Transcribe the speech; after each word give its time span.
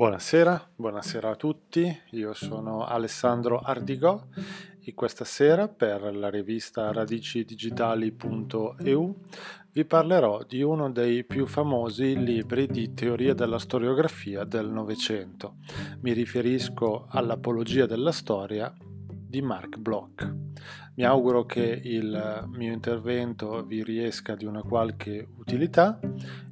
Buonasera, 0.00 0.72
buonasera 0.76 1.28
a 1.28 1.36
tutti, 1.36 1.94
io 2.12 2.32
sono 2.32 2.86
Alessandro 2.86 3.58
Ardigò 3.58 4.18
e 4.80 4.94
questa 4.94 5.26
sera 5.26 5.68
per 5.68 6.16
la 6.16 6.30
rivista 6.30 6.90
radicidigitali.eu 6.90 9.16
vi 9.72 9.84
parlerò 9.84 10.42
di 10.48 10.62
uno 10.62 10.90
dei 10.90 11.22
più 11.24 11.44
famosi 11.44 12.18
libri 12.18 12.66
di 12.66 12.94
teoria 12.94 13.34
della 13.34 13.58
storiografia 13.58 14.44
del 14.44 14.70
Novecento. 14.70 15.56
Mi 16.00 16.14
riferisco 16.14 17.04
all'Apologia 17.10 17.84
della 17.84 18.10
storia 18.10 18.74
di 19.30 19.40
Mark 19.40 19.78
Bloch. 19.78 20.30
Mi 20.96 21.04
auguro 21.04 21.46
che 21.46 21.80
il 21.84 22.48
mio 22.48 22.72
intervento 22.72 23.64
vi 23.64 23.84
riesca 23.84 24.34
di 24.34 24.44
una 24.44 24.62
qualche 24.62 25.28
utilità 25.38 26.00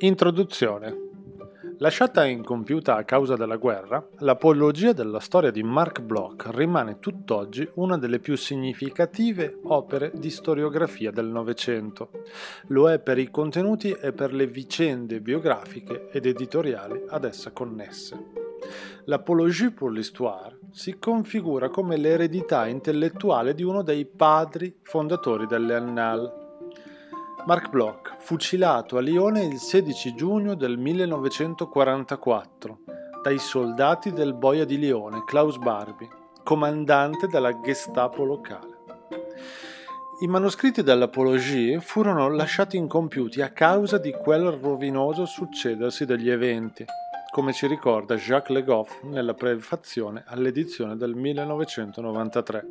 Introduzione. 0.03 1.11
Lasciata 1.79 2.25
incompiuta 2.25 2.97
a 2.97 3.05
causa 3.05 3.37
della 3.37 3.55
guerra, 3.55 4.05
l'apologia 4.19 4.93
della 4.93 5.21
storia 5.21 5.53
di 5.53 5.63
Mark 5.63 6.01
Bloch 6.01 6.49
rimane 6.51 6.99
tutt'oggi 6.99 7.71
una 7.75 7.97
delle 7.97 8.19
più 8.19 8.35
significative 8.35 9.61
opere 9.63 10.11
di 10.13 10.29
storiografia 10.29 11.13
del 11.13 11.27
Novecento. 11.27 12.11
Lo 12.69 12.91
è 12.91 12.99
per 12.99 13.19
i 13.19 13.31
contenuti 13.31 13.93
e 13.93 14.13
per 14.13 14.33
le 14.35 14.49
vicende 14.49 15.21
biografiche 15.21 16.09
ed 16.11 16.27
editoriali 16.27 17.05
ad 17.09 17.23
essa 17.23 17.53
connesse. 17.53 18.19
L'Apologie 19.05 19.71
pour 19.71 19.93
l'Histoire 19.93 20.59
si 20.73 20.99
configura 20.99 21.69
come 21.69 21.97
l'eredità 21.97 22.67
intellettuale 22.67 23.55
di 23.55 23.63
uno 23.63 23.83
dei 23.83 24.05
padri 24.05 24.81
fondatori 24.83 25.47
delle 25.47 25.77
Annales, 25.77 26.42
Mark 27.45 27.71
Bloch, 27.71 28.19
fucilato 28.21 28.97
a 28.97 29.01
Lione 29.01 29.43
il 29.43 29.59
16 29.59 30.15
giugno 30.15 30.55
del 30.55 30.79
1944 30.79 32.79
dai 33.21 33.39
soldati 33.39 34.13
del 34.13 34.33
boia 34.33 34.65
di 34.65 34.79
Lione, 34.79 35.25
Klaus 35.25 35.57
Barbie, 35.57 36.09
comandante 36.45 37.27
della 37.27 37.61
Gestapo 37.61 38.23
locale. 38.23 38.79
I 40.21 40.29
manoscritti 40.29 40.85
dell'Apologie 40.85 41.81
furono 41.81 42.29
lasciati 42.29 42.77
incompiuti 42.77 43.43
a 43.43 43.51
causa 43.51 43.99
di 43.99 44.13
quel 44.13 44.53
rovinoso 44.53 45.25
succedersi 45.25 46.05
degli 46.05 46.31
eventi, 46.31 46.85
come 47.33 47.53
ci 47.53 47.67
ricorda 47.67 48.15
Jacques 48.15 48.57
Le 48.57 48.63
Goff 48.63 49.03
nella 49.03 49.35
prefazione 49.35 50.23
all'edizione 50.29 50.97
del 50.97 51.17
1993 51.17 52.67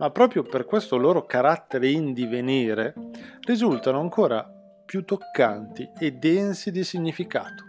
ma 0.00 0.10
proprio 0.10 0.42
per 0.42 0.64
questo 0.64 0.96
loro 0.96 1.26
carattere 1.26 1.90
in 1.90 2.14
divenire 2.14 2.94
risultano 3.42 4.00
ancora 4.00 4.50
più 4.84 5.04
toccanti 5.04 5.88
e 5.98 6.12
densi 6.12 6.70
di 6.70 6.82
significato. 6.82 7.64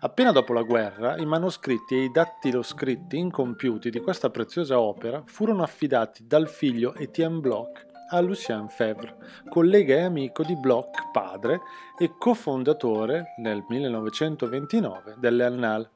Appena 0.00 0.32
dopo 0.32 0.52
la 0.52 0.62
guerra, 0.62 1.16
i 1.16 1.24
manoscritti 1.24 1.94
e 1.94 2.04
i 2.04 2.10
dattiloscritti 2.10 3.16
incompiuti 3.16 3.88
di 3.88 4.00
questa 4.00 4.28
preziosa 4.28 4.78
opera 4.78 5.22
furono 5.24 5.62
affidati 5.62 6.26
dal 6.26 6.46
figlio 6.46 6.94
Etienne 6.94 7.40
Bloch 7.40 7.86
a 8.10 8.20
Lucien 8.20 8.68
Febvre, 8.68 9.16
collega 9.48 9.94
e 9.94 10.02
amico 10.02 10.42
di 10.42 10.56
Bloch 10.56 11.10
padre 11.10 11.60
e 11.98 12.12
cofondatore 12.18 13.34
nel 13.38 13.64
1929 13.66 15.14
delle 15.18 15.44
Annales. 15.44 15.93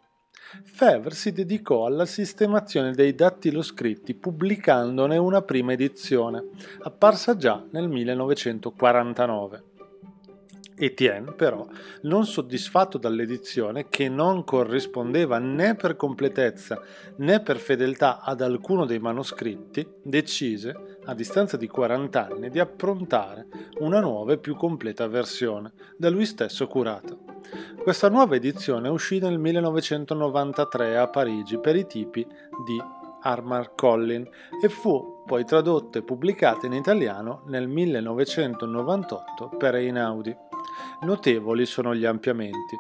Fevre 0.65 1.15
si 1.15 1.31
dedicò 1.33 1.85
alla 1.85 2.07
sistemazione 2.07 2.93
dei 2.93 3.15
dattiloscritti 3.15 4.15
pubblicandone 4.15 5.19
una 5.19 5.43
prima 5.43 5.73
edizione, 5.73 6.43
apparsa 6.81 7.37
già 7.37 7.63
nel 7.71 7.87
1949. 7.89 9.65
Etienne, 10.75 11.33
però, 11.33 11.67
non 12.03 12.25
soddisfatto 12.25 12.97
dall'edizione, 12.97 13.89
che 13.91 14.09
non 14.09 14.45
corrispondeva 14.45 15.39
né 15.39 15.75
per 15.75 15.97
completezza 15.97 16.81
né 17.17 17.41
per 17.41 17.59
fedeltà 17.59 18.21
ad 18.21 18.41
alcuno 18.41 18.87
dei 18.87 19.01
manoscritti, 19.01 19.87
decise, 20.03 20.97
a 21.05 21.15
distanza 21.15 21.59
di 21.59 21.67
40 21.67 22.27
anni, 22.27 22.49
di 22.49 22.59
approntare 22.61 23.49
una 23.81 24.01
nuova 24.01 24.33
e 24.33 24.39
più 24.39 24.55
completa 24.55 25.09
versione, 25.09 25.73
da 25.97 26.09
lui 26.09 26.25
stesso 26.25 26.67
curata. 26.69 27.28
Questa 27.83 28.09
nuova 28.09 28.37
edizione 28.37 28.89
uscì 28.89 29.19
nel 29.19 29.39
1993 29.39 30.97
a 30.97 31.09
Parigi 31.09 31.59
per 31.59 31.77
i 31.77 31.87
tipi 31.87 32.27
di 32.65 32.83
Armar 33.21 33.75
Collin 33.75 34.29
e 34.63 34.69
fu 34.69 35.23
poi 35.27 35.45
tradotta 35.45 35.99
e 35.99 36.03
pubblicata 36.03 36.67
in 36.67 36.73
italiano 36.73 37.43
nel 37.47 37.69
1998 37.69 39.49
per 39.57 39.75
Einaudi. 39.75 40.37
Notevoli 41.01 41.67
sono 41.67 41.95
gli 41.95 42.05
ampliamenti. 42.05 42.77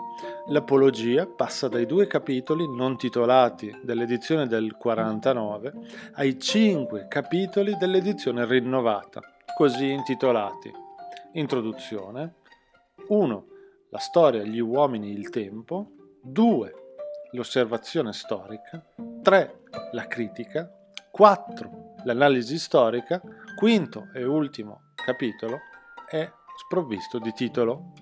L'Apologia 0.48 1.26
passa 1.26 1.68
dai 1.68 1.86
due 1.86 2.06
capitoli 2.06 2.66
non 2.68 2.96
titolati 2.96 3.80
dell'edizione 3.82 4.46
del 4.46 4.76
49 4.76 5.72
ai 6.14 6.38
cinque 6.38 7.06
capitoli 7.08 7.76
dell'edizione 7.76 8.44
rinnovata, 8.46 9.20
così 9.56 9.90
intitolati 9.90 10.72
Introduzione 11.32 12.34
1. 13.08 13.44
La 13.90 13.98
storia, 13.98 14.42
gli 14.42 14.58
uomini, 14.58 15.12
il 15.12 15.30
tempo 15.30 15.92
2. 16.22 16.74
L'osservazione 17.32 18.12
storica 18.12 18.84
3. 19.22 19.60
La 19.92 20.06
critica 20.06 20.70
4. 21.10 21.94
L'analisi 22.04 22.58
storica 22.58 23.18
quinto 23.56 24.08
e 24.12 24.24
ultimo 24.24 24.92
capitolo 24.94 25.60
è 26.06 26.30
sprovvisto 26.66 27.18
di 27.18 27.32
titolo. 27.32 27.92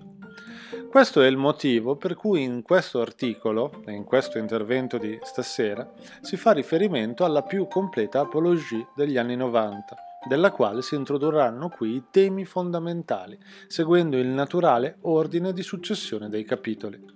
Questo 0.89 1.21
è 1.21 1.27
il 1.27 1.37
motivo 1.37 1.95
per 1.95 2.15
cui 2.15 2.43
in 2.43 2.63
questo 2.63 2.99
articolo 2.99 3.81
e 3.85 3.93
in 3.93 4.03
questo 4.03 4.39
intervento 4.39 4.97
di 4.97 5.17
stasera 5.23 5.89
si 6.19 6.35
fa 6.35 6.51
riferimento 6.51 7.23
alla 7.23 7.43
più 7.43 7.65
completa 7.67 8.19
apologie 8.19 8.87
degli 8.93 9.17
anni 9.17 9.37
90, 9.37 9.95
della 10.27 10.51
quale 10.51 10.81
si 10.81 10.95
introdurranno 10.95 11.69
qui 11.69 11.95
i 11.95 12.03
temi 12.11 12.45
fondamentali, 12.45 13.37
seguendo 13.67 14.17
il 14.17 14.27
naturale 14.27 14.97
ordine 15.01 15.53
di 15.53 15.63
successione 15.63 16.29
dei 16.29 16.43
capitoli. 16.43 17.15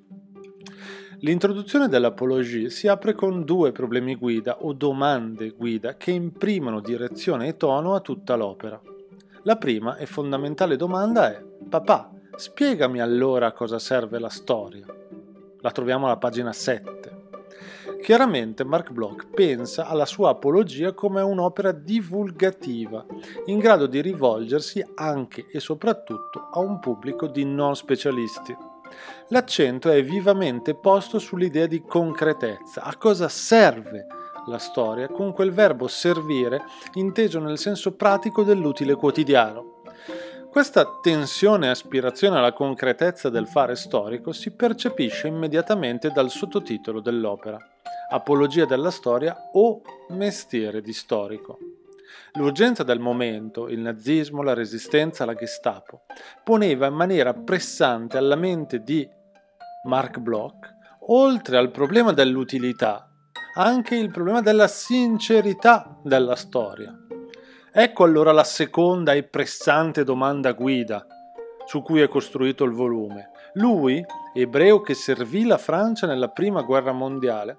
L'introduzione 1.19 1.87
dell'apologie 1.87 2.71
si 2.71 2.87
apre 2.87 3.13
con 3.13 3.43
due 3.43 3.71
problemi 3.71 4.15
guida 4.15 4.63
o 4.63 4.73
domande 4.73 5.51
guida 5.51 5.95
che 5.95 6.09
imprimono 6.09 6.79
direzione 6.79 7.47
e 7.47 7.57
tono 7.57 7.93
a 7.93 7.99
tutta 7.99 8.35
l'opera. 8.35 8.81
La 9.43 9.55
prima 9.57 9.97
e 9.97 10.07
fondamentale 10.07 10.75
domanda 10.75 11.31
è 11.31 11.43
Papà, 11.69 12.11
spiegami 12.35 13.01
allora 13.01 13.47
a 13.47 13.51
cosa 13.51 13.77
serve 13.77 14.17
la 14.17 14.29
storia. 14.29 14.85
La 15.59 15.69
troviamo 15.69 16.07
alla 16.07 16.17
pagina 16.17 16.51
7. 16.51 17.20
Chiaramente 18.01 18.63
Mark 18.63 18.91
Bloch 18.91 19.27
pensa 19.27 19.85
alla 19.85 20.07
sua 20.07 20.31
apologia 20.31 20.93
come 20.93 21.21
un'opera 21.21 21.71
divulgativa, 21.71 23.05
in 23.45 23.59
grado 23.59 23.85
di 23.85 24.01
rivolgersi 24.01 24.83
anche 24.95 25.45
e 25.51 25.59
soprattutto 25.59 26.49
a 26.51 26.59
un 26.59 26.79
pubblico 26.79 27.27
di 27.27 27.45
non 27.45 27.75
specialisti. 27.75 28.57
L'accento 29.27 29.91
è 29.91 30.03
vivamente 30.03 30.73
posto 30.73 31.19
sull'idea 31.19 31.67
di 31.67 31.83
concretezza, 31.83 32.81
a 32.81 32.97
cosa 32.97 33.29
serve 33.29 34.07
la 34.47 34.57
storia 34.57 35.07
con 35.07 35.31
quel 35.31 35.51
verbo 35.51 35.87
servire 35.87 36.63
inteso 36.93 37.39
nel 37.39 37.59
senso 37.59 37.95
pratico 37.95 38.43
dell'utile 38.43 38.95
quotidiano. 38.95 39.80
Questa 40.51 40.99
tensione 41.01 41.67
e 41.67 41.69
aspirazione 41.69 42.37
alla 42.37 42.51
concretezza 42.51 43.29
del 43.29 43.47
fare 43.47 43.77
storico 43.77 44.33
si 44.33 44.51
percepisce 44.51 45.27
immediatamente 45.27 46.11
dal 46.11 46.29
sottotitolo 46.29 46.99
dell'opera, 46.99 47.57
Apologia 48.09 48.65
della 48.65 48.91
storia 48.91 49.33
o 49.53 49.81
Mestiere 50.09 50.81
di 50.81 50.91
storico. 50.91 51.57
L'urgenza 52.33 52.83
del 52.83 52.99
momento, 52.99 53.69
il 53.69 53.79
nazismo, 53.79 54.43
la 54.43 54.53
resistenza 54.53 55.23
alla 55.23 55.35
Gestapo, 55.35 56.01
poneva 56.43 56.87
in 56.87 56.95
maniera 56.95 57.33
pressante 57.33 58.17
alla 58.17 58.35
mente 58.35 58.83
di 58.83 59.07
Mark 59.85 60.17
Bloch, 60.17 60.69
oltre 61.07 61.55
al 61.55 61.71
problema 61.71 62.11
dell'utilità, 62.11 63.09
anche 63.55 63.95
il 63.95 64.11
problema 64.11 64.41
della 64.41 64.67
sincerità 64.67 65.97
della 66.03 66.35
storia. 66.35 67.00
Ecco 67.73 68.03
allora 68.03 68.33
la 68.33 68.43
seconda 68.43 69.13
e 69.13 69.23
pressante 69.23 70.03
domanda 70.03 70.51
guida 70.51 71.05
su 71.65 71.81
cui 71.81 72.01
è 72.01 72.09
costruito 72.09 72.65
il 72.65 72.71
volume. 72.71 73.29
Lui, 73.53 74.03
ebreo 74.33 74.81
che 74.81 74.93
servì 74.93 75.45
la 75.45 75.57
Francia 75.57 76.05
nella 76.05 76.27
prima 76.27 76.63
guerra 76.63 76.91
mondiale, 76.91 77.57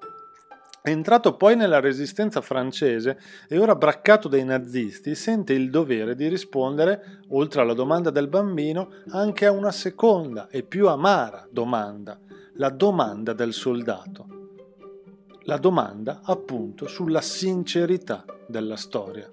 Entrato 0.85 1.37
poi 1.37 1.55
nella 1.55 1.79
resistenza 1.79 2.41
francese 2.41 3.17
e 3.49 3.56
ora 3.56 3.76
braccato 3.76 4.26
dai 4.26 4.44
nazisti, 4.44 5.14
sente 5.14 5.53
il 5.53 5.70
dovere 5.70 6.17
di 6.17 6.26
rispondere, 6.26 7.20
oltre 7.29 7.61
alla 7.61 7.73
domanda 7.73 8.11
del 8.11 8.26
bambino, 8.26 8.91
anche 9.11 9.47
a 9.47 9.53
una 9.53 9.70
seconda 9.70 10.49
e 10.49 10.64
più 10.64 10.88
amara 10.88 11.47
domanda, 11.49 12.19
la 12.55 12.69
domanda 12.69 13.32
del 13.32 13.53
soldato. 13.53 14.26
La 15.44 15.56
domanda, 15.56 16.20
appunto, 16.25 16.88
sulla 16.88 17.20
sincerità 17.20 18.25
della 18.49 18.76
storia. 18.76 19.31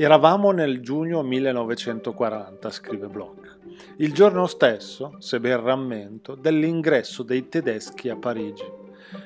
Eravamo 0.00 0.52
nel 0.52 0.80
giugno 0.80 1.24
1940, 1.24 2.70
scrive 2.70 3.08
Bloch, 3.08 3.58
il 3.96 4.14
giorno 4.14 4.46
stesso, 4.46 5.16
se 5.18 5.40
ben 5.40 5.60
rammento, 5.60 6.36
dell'ingresso 6.36 7.24
dei 7.24 7.48
tedeschi 7.48 8.08
a 8.08 8.14
Parigi. 8.14 8.62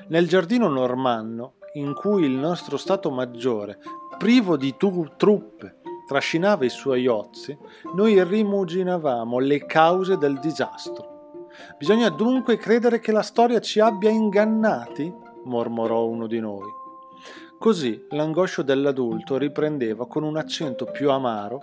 Nel 0.07 0.27
giardino 0.27 0.67
normanno, 0.69 1.57
in 1.73 1.93
cui 1.93 2.23
il 2.25 2.31
nostro 2.31 2.77
Stato 2.77 3.11
Maggiore, 3.11 3.77
privo 4.17 4.57
di 4.57 4.75
tu- 4.75 5.11
truppe, 5.15 5.81
trascinava 6.07 6.65
i 6.65 6.69
suoi 6.69 7.05
ozzi, 7.05 7.55
noi 7.93 8.23
rimuginavamo 8.23 9.37
le 9.37 9.67
cause 9.67 10.17
del 10.17 10.39
disastro. 10.39 11.49
Bisogna 11.77 12.09
dunque 12.09 12.57
credere 12.57 12.99
che 12.99 13.11
la 13.11 13.21
storia 13.21 13.59
ci 13.59 13.79
abbia 13.79 14.09
ingannati? 14.09 15.13
mormorò 15.43 16.05
uno 16.05 16.25
di 16.25 16.39
noi. 16.39 16.81
Così 17.63 18.07
l'angoscio 18.09 18.61
dell'adulto 18.61 19.37
riprendeva 19.37 20.05
con 20.05 20.23
un 20.23 20.35
accento 20.35 20.83
più 20.83 21.09
amaro 21.09 21.61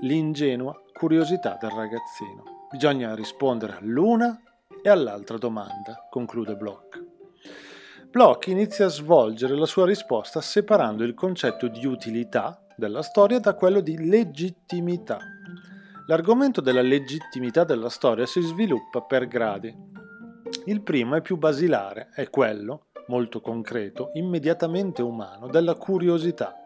l'ingenua 0.00 0.76
curiosità 0.92 1.56
del 1.60 1.70
ragazzino. 1.70 2.66
Bisogna 2.68 3.14
rispondere 3.14 3.76
all'una 3.76 4.36
e 4.82 4.88
all'altra 4.88 5.38
domanda, 5.38 6.08
conclude 6.10 6.56
Bloch. 6.56 7.04
Bloch 8.10 8.48
inizia 8.48 8.86
a 8.86 8.88
svolgere 8.88 9.54
la 9.54 9.66
sua 9.66 9.86
risposta 9.86 10.40
separando 10.40 11.04
il 11.04 11.14
concetto 11.14 11.68
di 11.68 11.86
utilità 11.86 12.60
della 12.74 13.02
storia 13.02 13.38
da 13.38 13.54
quello 13.54 13.78
di 13.78 14.04
legittimità. 14.04 15.20
L'argomento 16.08 16.60
della 16.60 16.82
legittimità 16.82 17.62
della 17.62 17.90
storia 17.90 18.26
si 18.26 18.40
sviluppa 18.40 19.02
per 19.02 19.28
gradi. 19.28 19.72
Il 20.64 20.82
primo 20.82 21.14
è 21.14 21.20
più 21.20 21.36
basilare, 21.36 22.08
è 22.12 22.28
quello, 22.28 22.86
molto 23.12 23.42
concreto, 23.42 24.10
immediatamente 24.14 25.02
umano, 25.02 25.46
della 25.48 25.74
curiosità. 25.74 26.56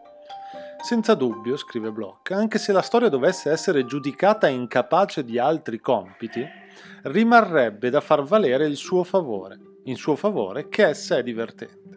Senza 0.81 1.13
dubbio, 1.13 1.57
scrive 1.57 1.91
Bloch, 1.91 2.31
anche 2.31 2.57
se 2.57 2.71
la 2.71 2.81
storia 2.81 3.09
dovesse 3.09 3.51
essere 3.51 3.85
giudicata 3.85 4.47
incapace 4.47 5.25
di 5.25 5.37
altri 5.37 5.79
compiti, 5.79 6.45
rimarrebbe 7.03 7.89
da 7.89 7.99
far 7.99 8.23
valere 8.23 8.65
il 8.65 8.77
suo 8.77 9.03
favore 9.03 9.59
in 9.87 9.95
suo 9.95 10.15
favore 10.15 10.69
che 10.69 10.85
essa 10.85 11.17
è 11.17 11.23
divertente. 11.23 11.95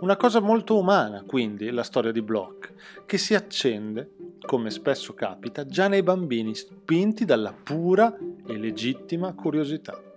Una 0.00 0.16
cosa 0.16 0.40
molto 0.40 0.76
umana, 0.76 1.22
quindi, 1.24 1.70
la 1.70 1.84
storia 1.84 2.10
di 2.10 2.22
Bloch, 2.22 2.72
che 3.06 3.18
si 3.18 3.34
accende, 3.34 4.10
come 4.44 4.70
spesso 4.70 5.14
capita, 5.14 5.64
già 5.64 5.86
nei 5.86 6.02
bambini 6.02 6.54
spinti 6.54 7.24
dalla 7.24 7.52
pura 7.52 8.16
e 8.46 8.58
legittima 8.58 9.32
curiosità. 9.34 10.11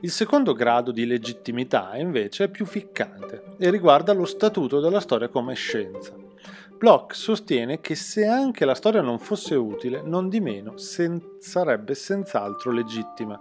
Il 0.00 0.10
secondo 0.12 0.52
grado 0.52 0.92
di 0.92 1.06
legittimità, 1.06 1.96
invece, 1.96 2.44
è 2.44 2.48
più 2.48 2.64
ficcante 2.64 3.56
e 3.58 3.68
riguarda 3.68 4.12
lo 4.12 4.26
statuto 4.26 4.78
della 4.78 5.00
storia 5.00 5.28
come 5.28 5.54
scienza. 5.54 6.14
Bloch 6.76 7.16
sostiene 7.16 7.80
che 7.80 7.96
se 7.96 8.24
anche 8.24 8.64
la 8.64 8.76
storia 8.76 9.00
non 9.00 9.18
fosse 9.18 9.56
utile, 9.56 10.00
non 10.00 10.28
di 10.28 10.38
meno 10.38 10.76
sen- 10.76 11.38
sarebbe 11.40 11.96
senz'altro 11.96 12.70
legittima, 12.70 13.40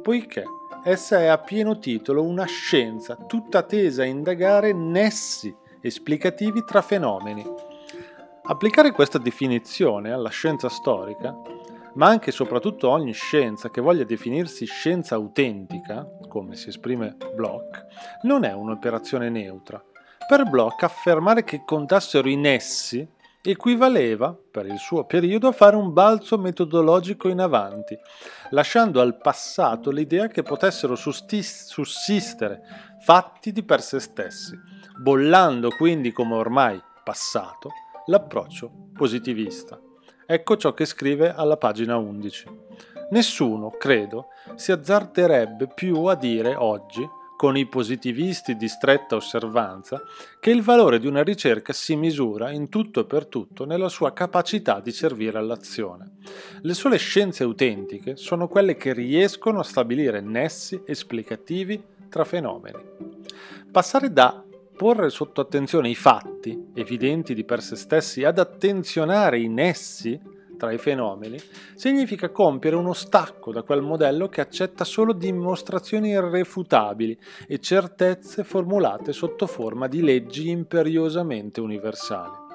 poiché 0.00 0.44
essa 0.84 1.18
è 1.18 1.26
a 1.26 1.38
pieno 1.38 1.80
titolo 1.80 2.22
una 2.22 2.44
scienza 2.44 3.16
tutta 3.16 3.62
tesa 3.62 4.02
a 4.02 4.06
indagare 4.06 4.72
nessi 4.72 5.52
esplicativi 5.80 6.62
tra 6.64 6.80
fenomeni. 6.80 7.44
Applicare 8.44 8.92
questa 8.92 9.18
definizione 9.18 10.12
alla 10.12 10.30
scienza 10.30 10.68
storica, 10.68 11.36
ma 11.98 12.06
anche 12.06 12.30
e 12.30 12.32
soprattutto 12.32 12.88
ogni 12.88 13.12
scienza 13.12 13.70
che 13.70 13.80
voglia 13.80 14.04
definirsi 14.04 14.64
scienza 14.64 15.16
autentica, 15.16 16.08
come 16.28 16.54
si 16.54 16.68
esprime 16.68 17.16
Bloch, 17.34 17.86
non 18.22 18.44
è 18.44 18.52
un'operazione 18.52 19.28
neutra. 19.28 19.82
Per 20.26 20.48
Bloch 20.48 20.82
affermare 20.84 21.42
che 21.42 21.62
contassero 21.66 22.28
i 22.28 22.36
nessi 22.36 23.06
equivaleva, 23.42 24.36
per 24.50 24.66
il 24.66 24.78
suo 24.78 25.06
periodo, 25.06 25.48
a 25.48 25.52
fare 25.52 25.74
un 25.74 25.92
balzo 25.92 26.38
metodologico 26.38 27.28
in 27.28 27.40
avanti, 27.40 27.98
lasciando 28.50 29.00
al 29.00 29.18
passato 29.18 29.90
l'idea 29.90 30.28
che 30.28 30.42
potessero 30.42 30.94
sussistere 30.94 32.60
fatti 33.00 33.50
di 33.50 33.64
per 33.64 33.82
sé 33.82 33.98
stessi, 33.98 34.56
bollando 35.00 35.70
quindi 35.70 36.12
come 36.12 36.34
ormai 36.34 36.80
passato 37.02 37.70
l'approccio 38.06 38.70
positivista. 38.92 39.80
Ecco 40.30 40.58
ciò 40.58 40.74
che 40.74 40.84
scrive 40.84 41.32
alla 41.32 41.56
pagina 41.56 41.96
11. 41.96 42.44
Nessuno, 43.12 43.70
credo, 43.70 44.26
si 44.56 44.72
azzarderebbe 44.72 45.68
più 45.74 46.04
a 46.04 46.14
dire 46.16 46.54
oggi 46.54 47.08
con 47.34 47.56
i 47.56 47.64
positivisti 47.64 48.54
di 48.54 48.68
stretta 48.68 49.16
osservanza, 49.16 50.02
che 50.38 50.50
il 50.50 50.60
valore 50.60 50.98
di 50.98 51.06
una 51.06 51.22
ricerca 51.22 51.72
si 51.72 51.96
misura 51.96 52.50
in 52.50 52.68
tutto 52.68 53.00
e 53.00 53.04
per 53.06 53.24
tutto 53.24 53.64
nella 53.64 53.88
sua 53.88 54.12
capacità 54.12 54.80
di 54.80 54.92
servire 54.92 55.38
all'azione. 55.38 56.16
Le 56.60 56.74
sole 56.74 56.98
scienze 56.98 57.42
autentiche 57.42 58.16
sono 58.16 58.48
quelle 58.48 58.76
che 58.76 58.92
riescono 58.92 59.60
a 59.60 59.64
stabilire 59.64 60.20
nessi 60.20 60.82
esplicativi 60.84 61.82
tra 62.10 62.24
fenomeni. 62.24 62.82
Passare 63.70 64.12
da 64.12 64.44
porre 64.78 65.10
sotto 65.10 65.40
attenzione 65.40 65.88
i 65.88 65.96
fatti, 65.96 66.70
evidenti 66.72 67.34
di 67.34 67.42
per 67.42 67.60
sé 67.60 67.74
stessi, 67.74 68.22
ad 68.22 68.38
attenzionare 68.38 69.40
i 69.40 69.48
nessi, 69.48 70.18
tra 70.56 70.70
i 70.70 70.78
fenomeni, 70.78 71.36
significa 71.74 72.30
compiere 72.30 72.76
uno 72.76 72.92
stacco 72.92 73.50
da 73.50 73.62
quel 73.62 73.82
modello 73.82 74.28
che 74.28 74.40
accetta 74.40 74.84
solo 74.84 75.12
dimostrazioni 75.12 76.10
irrefutabili 76.10 77.18
e 77.48 77.58
certezze 77.58 78.44
formulate 78.44 79.12
sotto 79.12 79.48
forma 79.48 79.88
di 79.88 80.00
leggi 80.00 80.48
imperiosamente 80.48 81.60
universali. 81.60 82.46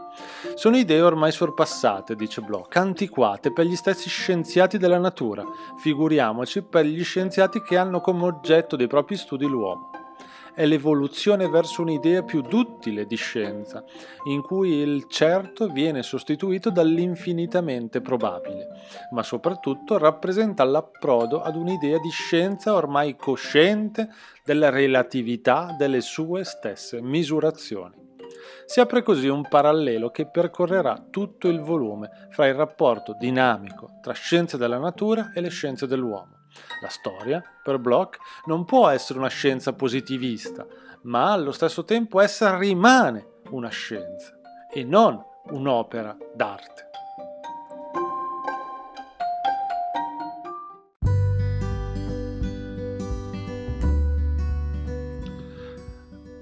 Sono 0.56 0.78
idee 0.78 1.02
ormai 1.02 1.34
sorpassate, 1.34 2.16
dice 2.16 2.40
Bloch, 2.40 2.74
antiquate 2.78 3.52
per 3.52 3.66
gli 3.66 3.76
stessi 3.76 4.08
scienziati 4.08 4.78
della 4.78 5.00
natura, 5.00 5.44
figuriamoci 5.78 6.62
per 6.62 6.86
gli 6.86 7.04
scienziati 7.04 7.62
che 7.62 7.76
hanno 7.76 8.00
come 8.00 8.24
oggetto 8.24 8.78
dei 8.78 8.88
propri 8.88 9.18
studi 9.18 9.46
l'uomo 9.46 10.03
è 10.56 10.66
l'evoluzione 10.66 11.48
verso 11.48 11.82
un'idea 11.82 12.24
più 12.24 12.42
duttile 12.42 13.06
di 13.06 13.16
scienza, 13.16 13.84
in 14.26 14.42
cui 14.42 14.74
il 14.74 15.06
certo 15.08 15.68
viene 15.68 16.04
sostituito 16.04 16.70
dall'infinitamente 16.70 18.02
probabile, 18.02 18.68
ma 19.12 19.24
soprattutto 19.24 19.98
rappresenta 19.98 20.64
l'approdo 20.64 21.42
ad 21.42 21.56
un'idea 21.56 21.98
di 21.98 22.10
scienza 22.10 22.74
ormai 22.76 23.16
cosciente 23.16 24.10
della 24.44 24.70
relatività 24.70 25.76
delle 25.78 26.02
sue 26.02 26.44
stesse 26.44 27.02
misurazioni. 27.02 28.02
Si 28.66 28.80
apre 28.80 29.04
così 29.04 29.28
un 29.28 29.48
parallelo 29.48 30.10
che 30.10 30.30
percorrerà 30.30 31.08
tutto 31.10 31.48
il 31.48 31.62
volume 31.62 32.10
fra 32.30 32.48
il 32.48 32.54
rapporto 32.54 33.16
dinamico 33.20 34.00
tra 34.02 34.14
scienze 34.14 34.58
della 34.58 34.78
natura 34.78 35.32
e 35.34 35.42
le 35.42 35.50
scienze 35.50 35.86
dell'uomo 35.88 36.43
la 36.82 36.90
storia, 36.90 37.44
per 37.64 37.80
Bloch, 37.80 38.18
non 38.46 38.66
può 38.66 38.88
essere 38.90 39.20
una 39.20 39.30
scienza 39.30 39.74
positivista, 39.74 40.66
ma 41.04 41.32
allo 41.32 41.52
stesso 41.52 41.84
tempo 41.84 42.20
essa 42.20 42.58
rimane 42.58 43.42
una 43.50 43.70
scienza 43.70 44.34
e 44.72 44.84
non 44.84 45.22
un'opera 45.46 46.16
d'arte. 46.34 46.92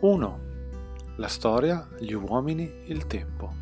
Uno. 0.01 0.49
La 1.17 1.27
storia, 1.27 1.87
gli 1.99 2.13
uomini, 2.13 2.85
il 2.87 3.05
tempo. 3.05 3.53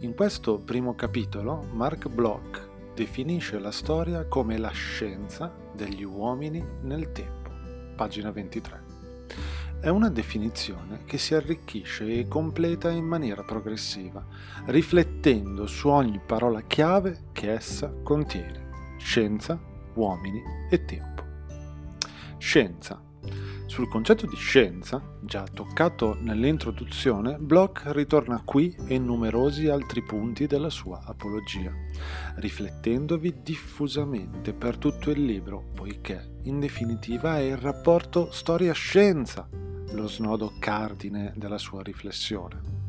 In 0.00 0.14
questo 0.14 0.58
primo 0.58 0.94
capitolo 0.94 1.64
Mark 1.72 2.08
Bloch 2.08 2.73
definisce 2.94 3.58
la 3.58 3.72
storia 3.72 4.26
come 4.26 4.56
la 4.56 4.70
scienza 4.70 5.52
degli 5.74 6.04
uomini 6.04 6.64
nel 6.82 7.10
tempo. 7.12 7.50
Pagina 7.96 8.30
23. 8.30 8.82
È 9.80 9.88
una 9.88 10.08
definizione 10.08 11.02
che 11.04 11.18
si 11.18 11.34
arricchisce 11.34 12.06
e 12.06 12.28
completa 12.28 12.90
in 12.90 13.04
maniera 13.04 13.42
progressiva, 13.42 14.24
riflettendo 14.66 15.66
su 15.66 15.88
ogni 15.88 16.20
parola 16.24 16.62
chiave 16.62 17.24
che 17.32 17.52
essa 17.52 17.92
contiene. 18.02 18.96
Scienza, 18.98 19.60
uomini 19.94 20.40
e 20.70 20.84
tempo. 20.84 21.22
Scienza 22.38 23.03
sul 23.66 23.88
concetto 23.88 24.26
di 24.26 24.36
scienza, 24.36 25.02
già 25.20 25.44
toccato 25.52 26.16
nell'introduzione, 26.20 27.36
Bloch 27.38 27.82
ritorna 27.86 28.42
qui 28.44 28.74
e 28.86 28.94
in 28.94 29.04
numerosi 29.04 29.68
altri 29.68 30.02
punti 30.02 30.46
della 30.46 30.70
sua 30.70 31.02
apologia, 31.04 31.72
riflettendovi 32.36 33.42
diffusamente 33.42 34.52
per 34.52 34.76
tutto 34.76 35.10
il 35.10 35.24
libro, 35.24 35.70
poiché 35.74 36.36
in 36.42 36.60
definitiva 36.60 37.38
è 37.38 37.42
il 37.42 37.56
rapporto 37.56 38.30
storia-scienza 38.30 39.48
lo 39.94 40.08
snodo 40.08 40.52
cardine 40.58 41.32
della 41.36 41.58
sua 41.58 41.82
riflessione. 41.82 42.82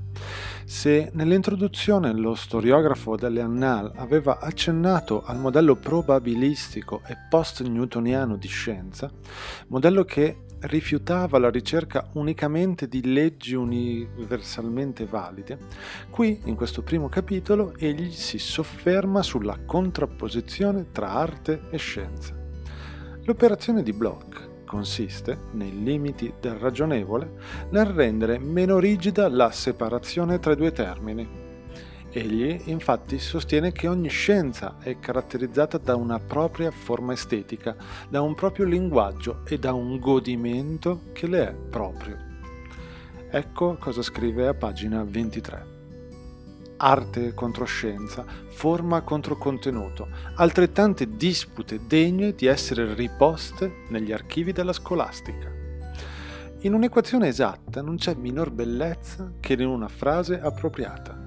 Se 0.65 1.11
nell'introduzione 1.13 2.11
lo 2.13 2.33
storiografo 2.33 3.15
delle 3.15 3.41
Annales 3.41 3.91
aveva 3.95 4.39
accennato 4.39 5.23
al 5.23 5.37
modello 5.37 5.75
probabilistico 5.75 7.01
e 7.05 7.15
post-newtoniano 7.29 8.35
di 8.35 8.47
scienza, 8.47 9.11
modello 9.67 10.03
che 10.03 10.44
rifiutava 10.61 11.37
la 11.37 11.49
ricerca 11.49 12.09
unicamente 12.13 12.87
di 12.87 13.11
leggi 13.11 13.55
universalmente 13.55 15.05
valide, 15.05 15.57
qui 16.09 16.41
in 16.45 16.55
questo 16.55 16.81
primo 16.81 17.09
capitolo 17.09 17.73
egli 17.77 18.11
si 18.11 18.37
sofferma 18.37 19.21
sulla 19.21 19.59
contrapposizione 19.65 20.91
tra 20.91 21.11
arte 21.11 21.63
e 21.69 21.77
scienza. 21.77 22.35
L'operazione 23.23 23.83
di 23.83 23.93
Bloch 23.93 24.63
consiste, 24.65 25.37
nei 25.53 25.83
limiti 25.83 26.33
del 26.39 26.55
ragionevole, 26.55 27.31
nel 27.69 27.85
rendere 27.85 28.37
meno 28.39 28.79
rigida 28.79 29.29
la 29.29 29.51
separazione 29.51 30.39
tra 30.39 30.53
i 30.53 30.55
due 30.55 30.71
termini. 30.71 31.44
Egli 32.17 32.61
infatti 32.67 33.19
sostiene 33.19 33.73
che 33.73 33.89
ogni 33.89 34.07
scienza 34.07 34.77
è 34.79 34.99
caratterizzata 34.99 35.77
da 35.77 35.97
una 35.97 36.17
propria 36.17 36.71
forma 36.71 37.11
estetica, 37.11 37.75
da 38.07 38.21
un 38.21 38.35
proprio 38.35 38.63
linguaggio 38.63 39.41
e 39.45 39.59
da 39.59 39.73
un 39.73 39.99
godimento 39.99 41.01
che 41.11 41.27
le 41.27 41.49
è 41.49 41.53
proprio. 41.53 42.17
Ecco 43.29 43.75
cosa 43.77 44.01
scrive 44.01 44.47
a 44.47 44.53
pagina 44.53 45.03
23 45.03 45.73
arte 46.77 47.33
contro 47.33 47.65
scienza, 47.65 48.25
forma 48.47 49.01
contro 49.01 49.37
contenuto, 49.37 50.07
altrettante 50.35 51.15
dispute 51.17 51.81
degne 51.85 52.33
di 52.33 52.45
essere 52.45 52.93
riposte 52.93 53.83
negli 53.89 54.11
archivi 54.13 54.53
della 54.53 54.73
scolastica. 54.73 55.51
In 56.59 56.73
un'equazione 56.73 57.27
esatta 57.27 57.81
non 57.81 57.95
c'è 57.97 58.13
minor 58.15 58.51
bellezza 58.51 59.33
che 59.39 59.53
in 59.53 59.67
una 59.67 59.87
frase 59.87 60.39
appropriata, 60.39 61.24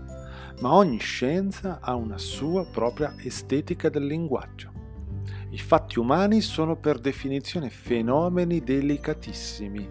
ma 0.60 0.74
ogni 0.74 0.98
scienza 0.98 1.78
ha 1.80 1.94
una 1.94 2.18
sua 2.18 2.64
propria 2.64 3.14
estetica 3.18 3.88
del 3.88 4.06
linguaggio. 4.06 4.72
I 5.50 5.58
fatti 5.58 5.98
umani 5.98 6.40
sono 6.40 6.76
per 6.76 6.98
definizione 6.98 7.70
fenomeni 7.70 8.60
delicatissimi, 8.60 9.88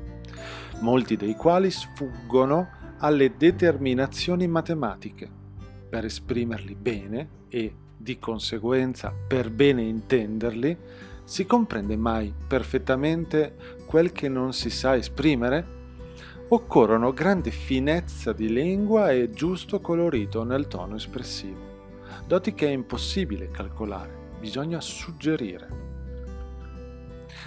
molti 0.82 1.16
dei 1.16 1.36
quali 1.36 1.72
sfuggono 1.72 2.70
alle 3.00 3.36
determinazioni 3.38 4.48
matematiche 4.48 5.30
per 5.90 6.06
esprimerli 6.06 6.76
bene 6.76 7.30
e, 7.48 7.74
di 7.96 8.20
conseguenza, 8.20 9.14
per 9.28 9.50
bene 9.50 9.82
intenderli, 9.84 10.78
si 11.24 11.46
comprende 11.46 11.96
mai 11.96 12.34
perfettamente 12.48 13.56
quel 13.86 14.12
che 14.12 14.30
non 14.30 14.54
si 14.54 14.70
sa 14.70 14.96
esprimere? 14.96 15.77
Occorrono 16.50 17.12
grande 17.12 17.52
finezza 17.52 18.32
di 18.32 18.48
lingua 18.48 19.12
e 19.12 19.30
giusto 19.32 19.82
colorito 19.82 20.46
nel 20.46 20.70
tono 20.70 20.96
espressivo, 20.96 21.60
doti 22.26 22.54
che 22.54 22.68
è 22.68 22.72
impossibile 22.72 23.52
calcolare, 23.52 24.38
bisogna 24.40 24.80
suggerire. 24.80 25.68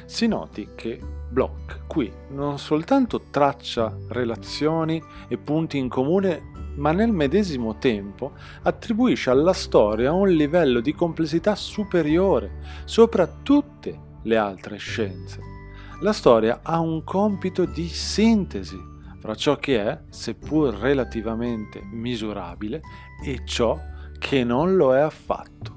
Si 0.05 0.27
noti 0.27 0.73
che 0.75 1.01
Bloch 1.31 1.87
qui 1.87 2.13
non 2.29 2.59
soltanto 2.59 3.23
traccia 3.31 3.97
relazioni 4.09 5.03
e 5.29 5.39
punti 5.39 5.79
in 5.79 5.89
comune 5.89 6.75
ma 6.77 6.93
nel 6.93 7.11
medesimo 7.11 7.79
tempo 7.79 8.33
attribuisce 8.65 9.31
alla 9.31 9.55
storia 9.55 10.13
un 10.13 10.29
livello 10.29 10.81
di 10.81 10.93
complessità 10.93 11.55
superiore 11.55 12.59
sopra 12.85 13.27
tutte 13.27 13.99
le 14.25 14.37
altre 14.37 14.77
scienze. 14.77 15.60
La 16.03 16.15
storia 16.15 16.61
ha 16.63 16.81
un 16.81 17.05
compito 17.05 17.67
di 17.67 17.87
sintesi 17.87 18.79
fra 19.19 19.35
ciò 19.35 19.57
che 19.57 19.85
è, 19.85 20.01
seppur 20.09 20.73
relativamente 20.75 21.83
misurabile, 21.83 22.81
e 23.23 23.43
ciò 23.45 23.79
che 24.19 24.43
non 24.43 24.77
lo 24.77 24.97
è 24.97 25.01
affatto. 25.01 25.75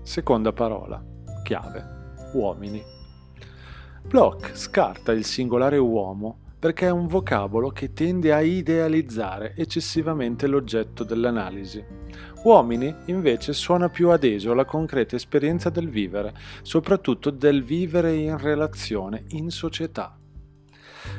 Seconda 0.00 0.54
parola, 0.54 1.04
chiave, 1.42 2.30
uomini. 2.32 2.82
Bloch 4.04 4.56
scarta 4.56 5.12
il 5.12 5.26
singolare 5.26 5.76
uomo 5.76 6.38
perché 6.58 6.86
è 6.86 6.90
un 6.90 7.06
vocabolo 7.06 7.70
che 7.70 7.92
tende 7.92 8.32
a 8.32 8.40
idealizzare 8.40 9.54
eccessivamente 9.56 10.48
l'oggetto 10.48 11.04
dell'analisi. 11.04 11.84
Uomini 12.42 12.92
invece 13.06 13.52
suona 13.52 13.88
più 13.88 14.10
adeso 14.10 14.50
alla 14.50 14.64
concreta 14.64 15.14
esperienza 15.14 15.70
del 15.70 15.88
vivere, 15.88 16.34
soprattutto 16.62 17.30
del 17.30 17.62
vivere 17.62 18.14
in 18.14 18.36
relazione, 18.38 19.24
in 19.28 19.50
società. 19.50 20.18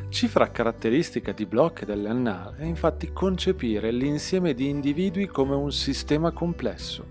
Cifra 0.10 0.52
caratteristica 0.52 1.32
di 1.32 1.46
Bloch 1.46 1.84
e 1.84 1.86
dell'Annale 1.86 2.58
è 2.58 2.66
infatti 2.66 3.12
concepire 3.14 3.92
l'insieme 3.92 4.54
di 4.54 4.68
individui 4.68 5.28
come 5.28 5.56
un 5.56 5.72
sistema 5.72 6.32
complesso, 6.32 7.06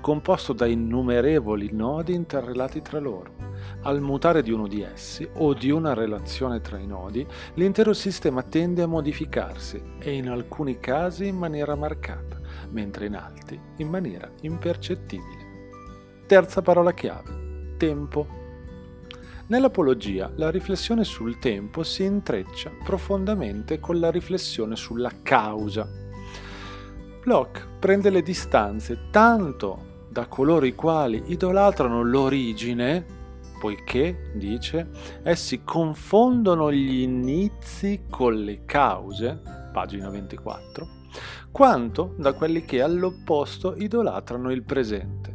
composto 0.00 0.52
da 0.52 0.66
innumerevoli 0.66 1.70
nodi 1.72 2.14
interrelati 2.14 2.80
tra 2.80 3.00
loro 3.00 3.51
al 3.82 4.00
mutare 4.00 4.42
di 4.42 4.50
uno 4.50 4.66
di 4.66 4.82
essi 4.82 5.28
o 5.34 5.54
di 5.54 5.70
una 5.70 5.94
relazione 5.94 6.60
tra 6.60 6.78
i 6.78 6.86
nodi, 6.86 7.26
l'intero 7.54 7.92
sistema 7.92 8.42
tende 8.42 8.82
a 8.82 8.86
modificarsi 8.86 9.82
e 9.98 10.12
in 10.12 10.28
alcuni 10.28 10.78
casi 10.78 11.26
in 11.26 11.36
maniera 11.36 11.74
marcata, 11.74 12.40
mentre 12.70 13.06
in 13.06 13.14
altri 13.14 13.60
in 13.76 13.88
maniera 13.88 14.30
impercettibile. 14.42 15.50
Terza 16.26 16.62
parola 16.62 16.92
chiave, 16.92 17.74
tempo. 17.76 18.26
Nell'apologia 19.48 20.30
la 20.36 20.50
riflessione 20.50 21.04
sul 21.04 21.38
tempo 21.38 21.82
si 21.82 22.04
intreccia 22.04 22.70
profondamente 22.82 23.80
con 23.80 23.98
la 24.00 24.10
riflessione 24.10 24.76
sulla 24.76 25.10
causa. 25.22 25.86
Bloch 27.22 27.68
prende 27.78 28.10
le 28.10 28.22
distanze 28.22 29.08
tanto 29.10 29.90
da 30.08 30.26
coloro 30.26 30.66
i 30.66 30.74
quali 30.74 31.22
idolatrano 31.26 32.02
l'origine 32.02 33.20
poiché, 33.62 34.32
dice, 34.34 34.88
essi 35.22 35.62
confondono 35.62 36.72
gli 36.72 37.02
inizi 37.02 38.06
con 38.10 38.34
le 38.42 38.64
cause, 38.64 39.40
pagina 39.72 40.10
24, 40.10 40.88
quanto 41.52 42.16
da 42.18 42.32
quelli 42.32 42.64
che 42.64 42.82
all'opposto 42.82 43.76
idolatrano 43.76 44.50
il 44.50 44.64
presente. 44.64 45.32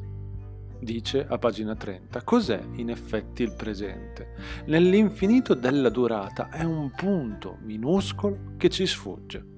Dice 0.77 1.25
a 1.25 1.37
pagina 1.37 1.73
30, 1.73 2.21
cos'è 2.23 2.61
in 2.73 2.89
effetti 2.89 3.43
il 3.43 3.53
presente? 3.53 4.33
Nell'infinito 4.65 5.53
della 5.53 5.87
durata 5.87 6.49
è 6.49 6.63
un 6.63 6.91
punto 6.91 7.59
minuscolo 7.61 8.55
che 8.57 8.67
ci 8.67 8.85
sfugge. 8.85 9.56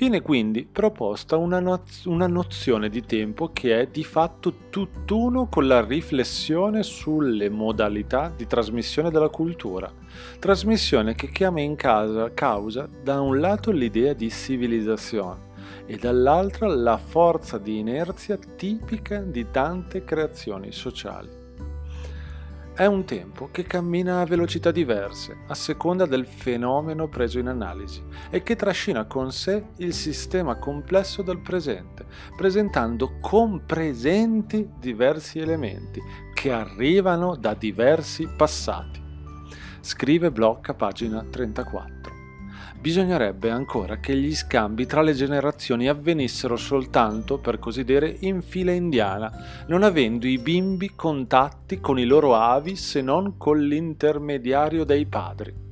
Viene 0.00 0.22
quindi 0.22 0.64
proposta 0.64 1.36
una, 1.36 1.60
noz- 1.60 2.06
una, 2.06 2.26
nozione 2.26 2.88
di 2.88 3.04
tempo 3.04 3.50
che 3.52 3.80
è 3.80 3.86
di 3.86 4.02
fatto 4.02 4.54
tutt'uno 4.70 5.46
con 5.48 5.66
la 5.66 5.84
riflessione 5.84 6.82
sulle 6.82 7.50
modalità 7.50 8.32
di 8.34 8.46
trasmissione 8.46 9.10
della 9.10 9.28
cultura, 9.28 9.92
trasmissione 10.38 11.14
che 11.14 11.28
chiama 11.28 11.60
in 11.60 11.76
casa, 11.76 12.32
causa 12.32 12.88
da 12.88 13.20
un 13.20 13.40
lato 13.40 13.72
l'idea 13.72 14.14
di 14.14 14.30
civilizzazione 14.30 15.48
e 15.84 15.98
dall'altra 15.98 16.66
la 16.66 16.96
forza 16.96 17.58
di 17.58 17.80
inerzia 17.80 18.38
tipica 18.56 19.18
di 19.20 19.50
tante 19.50 20.02
creazioni 20.02 20.72
sociali. 20.72 21.39
È 22.80 22.86
un 22.86 23.04
tempo 23.04 23.50
che 23.52 23.64
cammina 23.64 24.22
a 24.22 24.24
velocità 24.24 24.70
diverse, 24.70 25.40
a 25.48 25.54
seconda 25.54 26.06
del 26.06 26.24
fenomeno 26.24 27.08
preso 27.08 27.38
in 27.38 27.48
analisi, 27.48 28.02
e 28.30 28.42
che 28.42 28.56
trascina 28.56 29.04
con 29.04 29.32
sé 29.32 29.66
il 29.76 29.92
sistema 29.92 30.56
complesso 30.56 31.20
del 31.20 31.40
presente, 31.40 32.06
presentando 32.34 33.18
compresenti 33.20 34.66
diversi 34.78 35.40
elementi 35.40 36.00
che 36.32 36.52
arrivano 36.52 37.36
da 37.36 37.52
diversi 37.52 38.26
passati. 38.34 38.98
Scrive 39.82 40.30
Bloch 40.30 40.70
a 40.70 40.74
pagina 40.74 41.22
34 41.22 41.99
bisognerebbe 42.80 43.50
ancora 43.50 43.98
che 43.98 44.16
gli 44.16 44.34
scambi 44.34 44.86
tra 44.86 45.02
le 45.02 45.12
generazioni 45.12 45.88
avvenissero 45.88 46.56
soltanto, 46.56 47.38
per 47.38 47.58
così 47.58 47.84
dire, 47.84 48.16
in 48.20 48.40
fila 48.40 48.72
indiana, 48.72 49.30
non 49.66 49.82
avendo 49.82 50.26
i 50.26 50.38
bimbi 50.38 50.94
contatti 50.94 51.80
con 51.80 51.98
i 51.98 52.04
loro 52.06 52.34
avi 52.34 52.76
se 52.76 53.02
non 53.02 53.36
con 53.36 53.60
l'intermediario 53.60 54.84
dei 54.84 55.06
padri. 55.06 55.68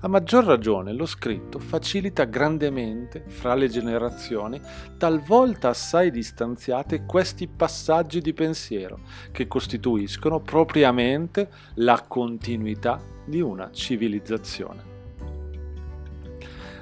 A 0.00 0.08
maggior 0.08 0.44
ragione 0.44 0.92
lo 0.92 1.06
scritto 1.06 1.58
facilita 1.58 2.24
grandemente 2.24 3.24
fra 3.26 3.54
le 3.54 3.68
generazioni, 3.68 4.60
talvolta 4.98 5.70
assai 5.70 6.12
distanziate, 6.12 7.06
questi 7.06 7.48
passaggi 7.48 8.20
di 8.20 8.32
pensiero 8.32 9.00
che 9.32 9.48
costituiscono 9.48 10.38
propriamente 10.40 11.48
la 11.76 12.04
continuità 12.06 13.00
di 13.24 13.40
una 13.40 13.70
civilizzazione. 13.72 14.85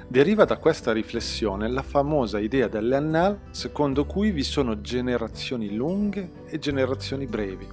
Deriva 0.07 0.45
da 0.45 0.57
questa 0.57 0.93
riflessione 0.93 1.67
la 1.67 1.81
famosa 1.81 2.39
idea 2.39 2.67
dell'Ennal 2.67 3.39
secondo 3.49 4.05
cui 4.05 4.29
vi 4.29 4.43
sono 4.43 4.79
generazioni 4.79 5.75
lunghe 5.75 6.31
e 6.45 6.59
generazioni 6.59 7.25
brevi. 7.25 7.67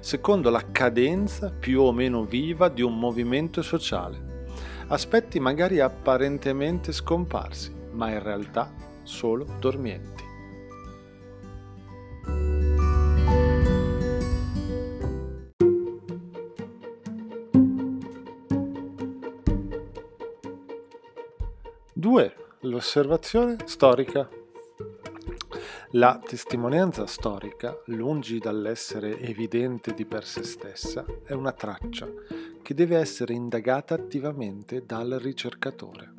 secondo 0.00 0.50
la 0.50 0.62
cadenza 0.70 1.50
più 1.50 1.80
o 1.80 1.92
meno 1.92 2.24
viva 2.24 2.68
di 2.68 2.82
un 2.82 2.98
movimento 2.98 3.62
sociale. 3.62 4.44
Aspetti 4.88 5.40
magari 5.40 5.80
apparentemente 5.80 6.92
scomparsi, 6.92 7.72
ma 7.92 8.10
in 8.10 8.22
realtà 8.22 8.70
solo 9.02 9.46
dormienti. 9.58 10.31
L'osservazione 22.72 23.56
storica. 23.66 24.26
La 25.90 26.18
testimonianza 26.24 27.06
storica, 27.06 27.78
lungi 27.86 28.38
dall'essere 28.38 29.20
evidente 29.20 29.92
di 29.92 30.06
per 30.06 30.24
sé 30.24 30.42
stessa, 30.42 31.04
è 31.22 31.34
una 31.34 31.52
traccia 31.52 32.08
che 32.62 32.72
deve 32.72 32.96
essere 32.96 33.34
indagata 33.34 33.92
attivamente 33.92 34.86
dal 34.86 35.10
ricercatore. 35.20 36.14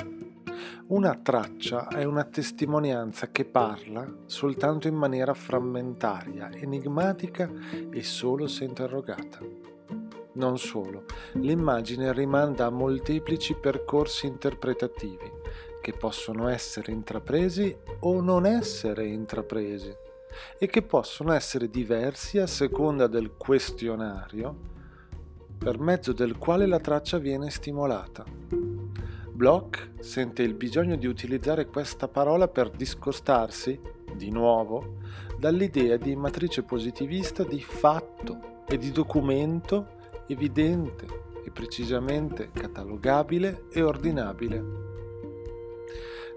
Una 0.89 1.15
traccia 1.15 1.88
è 1.88 2.03
una 2.03 2.25
testimonianza 2.25 3.31
che 3.31 3.45
parla 3.45 4.07
soltanto 4.27 4.88
in 4.88 4.95
maniera 4.95 5.33
frammentaria, 5.33 6.51
enigmatica 6.51 7.51
e 7.89 8.03
solo 8.03 8.45
se 8.45 8.63
interrogata. 8.63 9.39
Non 10.33 10.60
solo, 10.60 11.05
l'immagine 11.33 12.13
rimanda 12.13 12.67
a 12.67 12.72
molteplici 12.72 13.55
percorsi 13.55 14.27
interpretativi 14.27 15.31
che 15.83 15.91
possono 15.91 16.47
essere 16.47 16.93
intrapresi 16.93 17.75
o 17.99 18.21
non 18.21 18.45
essere 18.45 19.05
intrapresi 19.05 19.93
e 20.57 20.65
che 20.67 20.81
possono 20.81 21.33
essere 21.33 21.69
diversi 21.69 22.39
a 22.39 22.47
seconda 22.47 23.07
del 23.07 23.33
questionario 23.35 24.71
per 25.57 25.79
mezzo 25.79 26.13
del 26.13 26.37
quale 26.37 26.67
la 26.67 26.79
traccia 26.79 27.17
viene 27.17 27.49
stimolata. 27.49 28.23
Bloch 29.29 29.89
sente 29.99 30.41
il 30.41 30.53
bisogno 30.53 30.95
di 30.95 31.05
utilizzare 31.05 31.65
questa 31.65 32.07
parola 32.07 32.47
per 32.47 32.69
discostarsi, 32.69 33.77
di 34.15 34.29
nuovo, 34.29 34.99
dall'idea 35.37 35.97
di 35.97 36.15
matrice 36.15 36.63
positivista 36.63 37.43
di 37.43 37.59
fatto 37.59 38.63
e 38.69 38.77
di 38.77 38.91
documento 38.91 39.97
evidente 40.27 41.05
e 41.43 41.51
precisamente 41.51 42.51
catalogabile 42.53 43.65
e 43.69 43.81
ordinabile. 43.81 44.92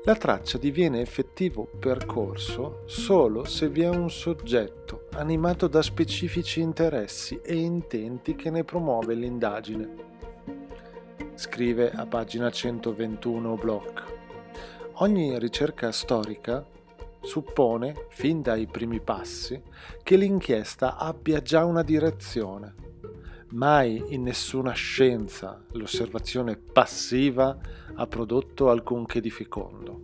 La 0.07 0.15
traccia 0.15 0.57
diviene 0.57 1.01
effettivo 1.01 1.69
percorso 1.81 2.83
solo 2.87 3.45
se 3.45 3.69
vi 3.69 3.83
è 3.83 3.89
un 3.89 4.09
soggetto 4.09 5.09
animato 5.15 5.67
da 5.67 5.83
specifici 5.83 6.61
interessi 6.61 7.41
e 7.43 7.57
intenti 7.57 8.37
che 8.37 8.51
ne 8.51 8.63
promuove 8.63 9.15
l'indagine. 9.15 9.89
Scrive 11.35 11.91
a 11.91 12.07
pagina 12.07 12.49
121 12.49 13.57
Bloch. 13.57 14.05
Ogni 14.99 15.37
ricerca 15.41 15.91
storica 15.91 16.65
suppone, 17.23 18.07
fin 18.11 18.43
dai 18.43 18.69
primi 18.69 19.01
passi, 19.01 19.61
che 20.05 20.15
l'inchiesta 20.15 20.99
abbia 20.99 21.43
già 21.43 21.65
una 21.65 21.83
direzione. 21.83 22.86
Mai 23.51 24.03
in 24.09 24.23
nessuna 24.23 24.73
scienza 24.73 25.65
l'osservazione 25.73 26.57
passiva 26.57 27.57
ha 27.95 28.07
prodotto 28.09 28.71
alcunché 28.71 29.21
di 29.21 29.31
fecondo. 29.31 30.03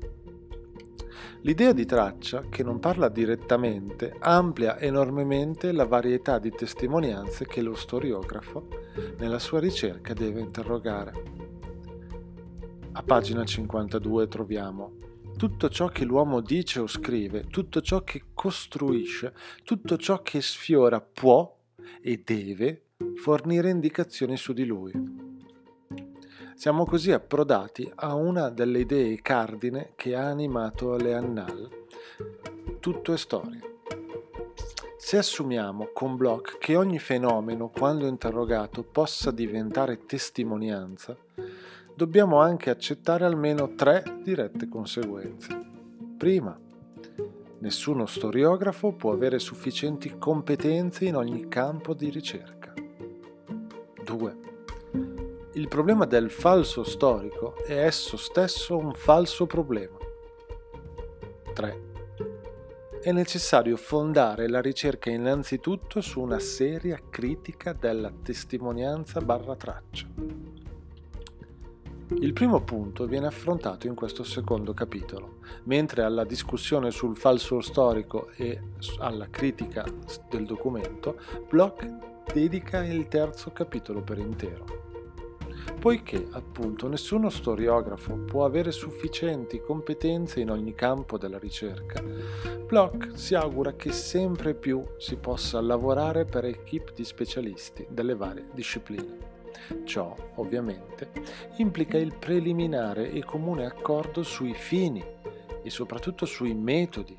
L'idea 1.40 1.72
di 1.72 1.84
traccia, 1.84 2.44
che 2.48 2.62
non 2.62 2.78
parla 2.78 3.08
direttamente, 3.08 4.14
amplia 4.20 4.78
enormemente 4.78 5.72
la 5.72 5.86
varietà 5.86 6.38
di 6.38 6.50
testimonianze 6.50 7.44
che 7.44 7.62
lo 7.62 7.74
storiografo 7.74 8.68
nella 9.18 9.40
sua 9.40 9.58
ricerca 9.58 10.14
deve 10.14 10.40
interrogare. 10.40 11.12
A 12.92 13.02
pagina 13.02 13.44
52 13.44 14.28
troviamo 14.28 15.00
tutto 15.36 15.68
ciò 15.68 15.88
che 15.88 16.04
l'uomo 16.04 16.40
dice 16.40 16.78
o 16.78 16.86
scrive, 16.86 17.46
tutto 17.48 17.80
ciò 17.80 18.04
che 18.04 18.26
costruisce, 18.34 19.34
tutto 19.64 19.96
ciò 19.96 20.22
che 20.22 20.40
sfiora 20.40 21.00
può 21.00 21.58
e 22.00 22.22
deve 22.24 22.90
fornire 23.16 23.70
indicazioni 23.70 24.36
su 24.36 24.52
di 24.52 24.64
lui. 24.64 24.92
Siamo 26.54 26.84
così 26.84 27.10
approdati 27.12 27.90
a 27.96 28.14
una 28.14 28.48
delle 28.48 28.80
idee 28.80 29.20
cardine 29.20 29.92
che 29.96 30.14
ha 30.14 30.26
animato 30.26 30.96
le 30.96 31.14
Annales. 31.14 31.68
Tutto 32.78 33.12
è 33.12 33.16
storia. 33.16 33.60
Se 34.96 35.16
assumiamo 35.18 35.90
con 35.92 36.16
Bloch 36.16 36.58
che 36.58 36.76
ogni 36.76 37.00
fenomeno, 37.00 37.68
quando 37.68 38.06
interrogato, 38.06 38.84
possa 38.84 39.32
diventare 39.32 40.06
testimonianza, 40.06 41.16
dobbiamo 41.94 42.40
anche 42.40 42.70
accettare 42.70 43.24
almeno 43.24 43.74
tre 43.74 44.04
dirette 44.22 44.68
conseguenze. 44.68 45.58
Prima, 46.16 46.56
nessuno 47.58 48.06
storiografo 48.06 48.92
può 48.92 49.12
avere 49.12 49.40
sufficienti 49.40 50.16
competenze 50.18 51.06
in 51.06 51.16
ogni 51.16 51.48
campo 51.48 51.94
di 51.94 52.08
ricerca. 52.08 52.71
2 54.16 54.50
il 55.54 55.68
problema 55.68 56.06
del 56.06 56.30
falso 56.30 56.82
storico 56.82 57.56
è 57.66 57.84
esso 57.84 58.16
stesso 58.16 58.78
un 58.78 58.94
falso 58.94 59.44
problema. 59.44 59.98
3. 61.52 61.82
È 63.02 63.12
necessario 63.12 63.76
fondare 63.76 64.48
la 64.48 64.62
ricerca 64.62 65.10
innanzitutto 65.10 66.00
su 66.00 66.22
una 66.22 66.38
seria 66.38 66.98
critica 67.10 67.74
della 67.74 68.10
testimonianza 68.22 69.20
barra 69.20 69.54
traccia. 69.54 70.06
Il 72.18 72.32
primo 72.32 72.62
punto 72.62 73.06
viene 73.06 73.26
affrontato 73.26 73.86
in 73.86 73.94
questo 73.94 74.24
secondo 74.24 74.72
capitolo, 74.72 75.38
mentre 75.64 76.02
alla 76.02 76.24
discussione 76.24 76.90
sul 76.90 77.14
falso 77.14 77.60
storico 77.60 78.30
e 78.36 78.58
alla 79.00 79.28
critica 79.28 79.84
del 80.30 80.46
documento, 80.46 81.20
Bloch 81.50 82.11
dedica 82.32 82.84
il 82.84 83.08
terzo 83.08 83.50
capitolo 83.50 84.02
per 84.02 84.18
intero. 84.18 84.80
Poiché, 85.78 86.28
appunto, 86.30 86.86
nessuno 86.86 87.28
storiografo 87.28 88.16
può 88.16 88.44
avere 88.44 88.70
sufficienti 88.70 89.60
competenze 89.60 90.40
in 90.40 90.50
ogni 90.50 90.74
campo 90.74 91.18
della 91.18 91.38
ricerca, 91.38 92.02
Bloch 92.72 93.10
si 93.14 93.34
augura 93.34 93.74
che 93.74 93.92
sempre 93.92 94.54
più 94.54 94.82
si 94.96 95.16
possa 95.16 95.60
lavorare 95.60 96.24
per 96.24 96.44
equip 96.44 96.92
di 96.94 97.04
specialisti 97.04 97.86
delle 97.90 98.14
varie 98.14 98.46
discipline. 98.52 99.30
Ciò, 99.84 100.14
ovviamente, 100.36 101.10
implica 101.56 101.98
il 101.98 102.16
preliminare 102.16 103.10
e 103.10 103.24
comune 103.24 103.66
accordo 103.66 104.22
sui 104.22 104.54
fini 104.54 105.04
e 105.62 105.68
soprattutto 105.68 106.24
sui 106.24 106.54
metodi, 106.54 107.16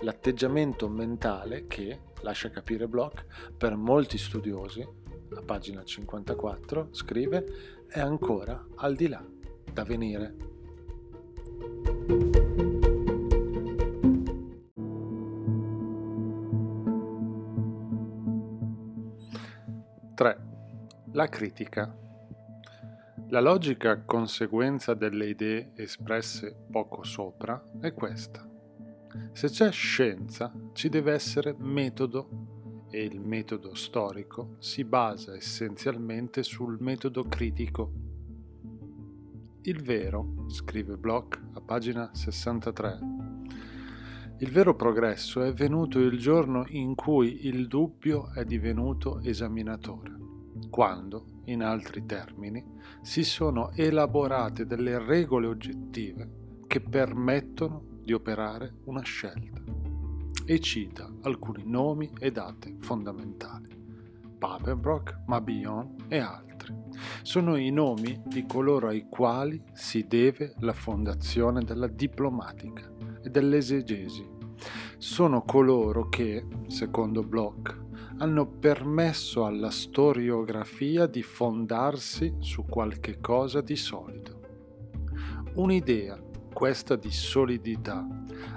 l'atteggiamento 0.00 0.88
mentale 0.88 1.66
che, 1.66 1.98
lascia 2.24 2.50
capire 2.50 2.88
Bloch, 2.88 3.24
per 3.56 3.76
molti 3.76 4.18
studiosi, 4.18 4.84
a 5.36 5.42
pagina 5.42 5.84
54, 5.84 6.88
scrive 6.90 7.84
è 7.86 8.00
ancora 8.00 8.66
al 8.76 8.96
di 8.96 9.08
là 9.08 9.24
da 9.72 9.84
venire. 9.84 10.34
Tre. 20.14 20.38
La 21.12 21.28
critica. 21.28 21.96
La 23.28 23.40
logica 23.40 24.02
conseguenza 24.04 24.94
delle 24.94 25.26
idee 25.26 25.72
espresse 25.74 26.54
poco 26.70 27.02
sopra 27.02 27.62
è 27.80 27.92
questa. 27.92 28.53
Se 29.32 29.48
c'è 29.48 29.70
scienza, 29.70 30.52
ci 30.72 30.88
deve 30.88 31.12
essere 31.12 31.54
metodo 31.58 32.86
e 32.90 33.02
il 33.04 33.20
metodo 33.20 33.74
storico 33.74 34.56
si 34.58 34.84
basa 34.84 35.34
essenzialmente 35.34 36.42
sul 36.42 36.76
metodo 36.80 37.24
critico. 37.24 37.92
Il 39.62 39.82
vero, 39.82 40.44
scrive 40.48 40.96
Bloch 40.96 41.40
a 41.54 41.60
pagina 41.60 42.10
63, 42.14 42.98
il 44.38 44.50
vero 44.50 44.74
progresso 44.74 45.42
è 45.42 45.52
venuto 45.52 46.00
il 46.00 46.18
giorno 46.18 46.64
in 46.68 46.94
cui 46.94 47.46
il 47.46 47.66
dubbio 47.66 48.32
è 48.32 48.44
divenuto 48.44 49.20
esaminatore, 49.20 50.12
quando, 50.70 51.40
in 51.44 51.62
altri 51.62 52.04
termini, 52.04 52.62
si 53.00 53.22
sono 53.22 53.70
elaborate 53.72 54.66
delle 54.66 54.98
regole 54.98 55.46
oggettive 55.46 56.62
che 56.66 56.80
permettono 56.80 57.93
di 58.04 58.12
operare 58.12 58.74
una 58.84 59.02
scelta 59.02 59.62
e 60.44 60.60
cita 60.60 61.10
alcuni 61.22 61.62
nomi 61.64 62.10
e 62.18 62.30
date 62.30 62.76
fondamentali. 62.80 63.82
Papenbrock, 64.38 65.22
Mabillon 65.26 65.96
e 66.08 66.18
altri. 66.18 66.74
Sono 67.22 67.56
i 67.56 67.70
nomi 67.70 68.20
di 68.26 68.44
coloro 68.44 68.88
ai 68.88 69.06
quali 69.08 69.62
si 69.72 70.06
deve 70.06 70.54
la 70.58 70.74
fondazione 70.74 71.64
della 71.64 71.86
diplomatica 71.86 72.92
e 73.22 73.30
dell'esegesi. 73.30 74.28
Sono 74.98 75.42
coloro 75.42 76.10
che, 76.10 76.46
secondo 76.66 77.22
Bloch, 77.22 77.82
hanno 78.18 78.46
permesso 78.46 79.46
alla 79.46 79.70
storiografia 79.70 81.06
di 81.06 81.22
fondarsi 81.22 82.36
su 82.38 82.64
qualche 82.64 83.18
cosa 83.20 83.60
di 83.60 83.76
solido. 83.76 84.40
Un'idea, 85.54 86.20
questa 86.54 86.96
di 86.96 87.10
solidità, 87.10 88.06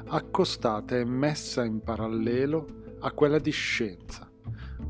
accostata 0.06 0.96
e 0.96 1.04
messa 1.04 1.66
in 1.66 1.82
parallelo 1.82 2.66
a 3.00 3.12
quella 3.12 3.40
di 3.40 3.52
scienza, 3.52 4.32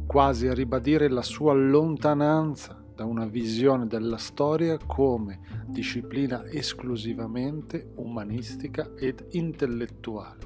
quasi 0.05 0.47
a 0.47 0.53
ribadire 0.53 1.09
la 1.09 1.23
sua 1.23 1.53
lontananza 1.53 2.79
da 2.93 3.05
una 3.05 3.25
visione 3.25 3.87
della 3.87 4.17
storia 4.17 4.77
come 4.85 5.39
disciplina 5.67 6.45
esclusivamente 6.45 7.93
umanistica 7.95 8.91
ed 8.95 9.25
intellettuale. 9.31 10.45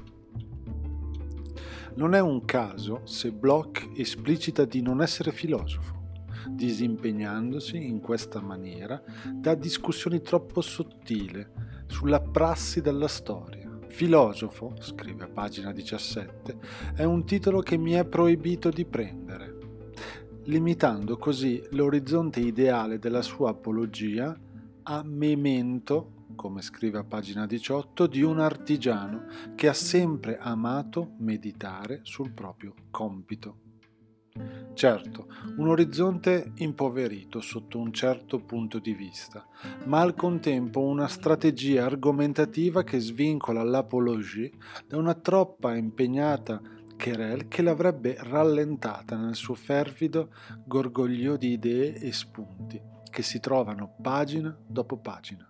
Non 1.94 2.14
è 2.14 2.20
un 2.20 2.44
caso 2.44 3.00
se 3.04 3.32
Bloch 3.32 3.90
esplicita 3.96 4.64
di 4.64 4.80
non 4.80 5.02
essere 5.02 5.32
filosofo, 5.32 6.01
disimpegnandosi 6.48 7.84
in 7.84 8.00
questa 8.00 8.40
maniera 8.40 9.02
da 9.32 9.54
discussioni 9.54 10.20
troppo 10.20 10.60
sottili 10.60 11.46
sulla 11.86 12.20
prassi 12.20 12.80
della 12.80 13.08
storia. 13.08 13.78
Filosofo, 13.88 14.74
scrive 14.80 15.24
a 15.24 15.28
pagina 15.28 15.72
17, 15.72 16.56
è 16.94 17.04
un 17.04 17.24
titolo 17.24 17.60
che 17.60 17.76
mi 17.76 17.92
è 17.92 18.06
proibito 18.06 18.70
di 18.70 18.86
prendere, 18.86 19.58
limitando 20.44 21.18
così 21.18 21.62
l'orizzonte 21.72 22.40
ideale 22.40 22.98
della 22.98 23.22
sua 23.22 23.50
apologia 23.50 24.34
a 24.84 25.02
memento 25.04 26.20
come 26.34 26.62
scrive 26.62 26.98
a 26.98 27.04
pagina 27.04 27.46
18, 27.46 28.06
di 28.06 28.22
un 28.22 28.40
artigiano 28.40 29.26
che 29.54 29.68
ha 29.68 29.74
sempre 29.74 30.38
amato 30.38 31.12
meditare 31.18 32.00
sul 32.02 32.32
proprio 32.32 32.74
compito. 32.90 33.61
Certo, 34.74 35.26
un 35.58 35.68
orizzonte 35.68 36.52
impoverito 36.56 37.40
sotto 37.40 37.78
un 37.78 37.92
certo 37.92 38.40
punto 38.40 38.78
di 38.78 38.94
vista, 38.94 39.46
ma 39.84 40.00
al 40.00 40.14
contempo 40.14 40.80
una 40.80 41.08
strategia 41.08 41.84
argomentativa 41.84 42.82
che 42.82 42.98
svincola 42.98 43.62
l'apologie 43.62 44.50
da 44.86 44.96
una 44.96 45.14
troppa 45.14 45.76
impegnata 45.76 46.60
querel 46.96 47.48
che 47.48 47.62
l'avrebbe 47.62 48.16
rallentata 48.18 49.16
nel 49.16 49.34
suo 49.34 49.54
fervido 49.54 50.30
gorgoglio 50.64 51.36
di 51.36 51.52
idee 51.52 51.94
e 51.94 52.12
spunti 52.12 52.80
che 53.10 53.22
si 53.22 53.40
trovano 53.40 53.96
pagina 54.00 54.56
dopo 54.66 54.98
pagina. 54.98 55.46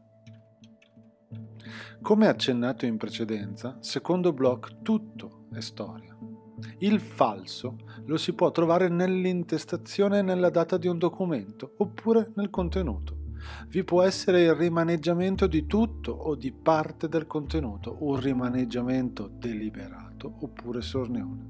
Come 2.01 2.27
accennato 2.27 2.85
in 2.87 2.97
precedenza, 2.97 3.77
secondo 3.81 4.33
Bloch 4.33 4.83
tutto 4.83 5.47
è 5.53 5.61
storia. 5.61 6.17
Il 6.79 7.01
falso 7.01 7.79
lo 8.07 8.17
si 8.17 8.33
può 8.33 8.51
trovare 8.51 8.89
nell'intestazione 8.89 10.19
e 10.19 10.23
nella 10.23 10.51
data 10.51 10.77
di 10.77 10.89
un 10.89 10.99
documento, 10.99 11.75
oppure 11.79 12.33
nel 12.35 12.51
contenuto. 12.51 13.21
Vi 13.69 13.83
può 13.85 14.03
essere 14.03 14.43
il 14.43 14.55
rimaneggiamento 14.55 15.47
di 15.47 15.67
tutto 15.67 16.13
o 16.13 16.35
di 16.35 16.53
parte 16.53 17.09
del 17.09 17.27
contenuto, 17.27 17.97
un 18.01 18.21
rimaneggiamento 18.21 19.29
deliberato 19.33 20.33
oppure 20.41 20.81
sornione. 20.81 21.47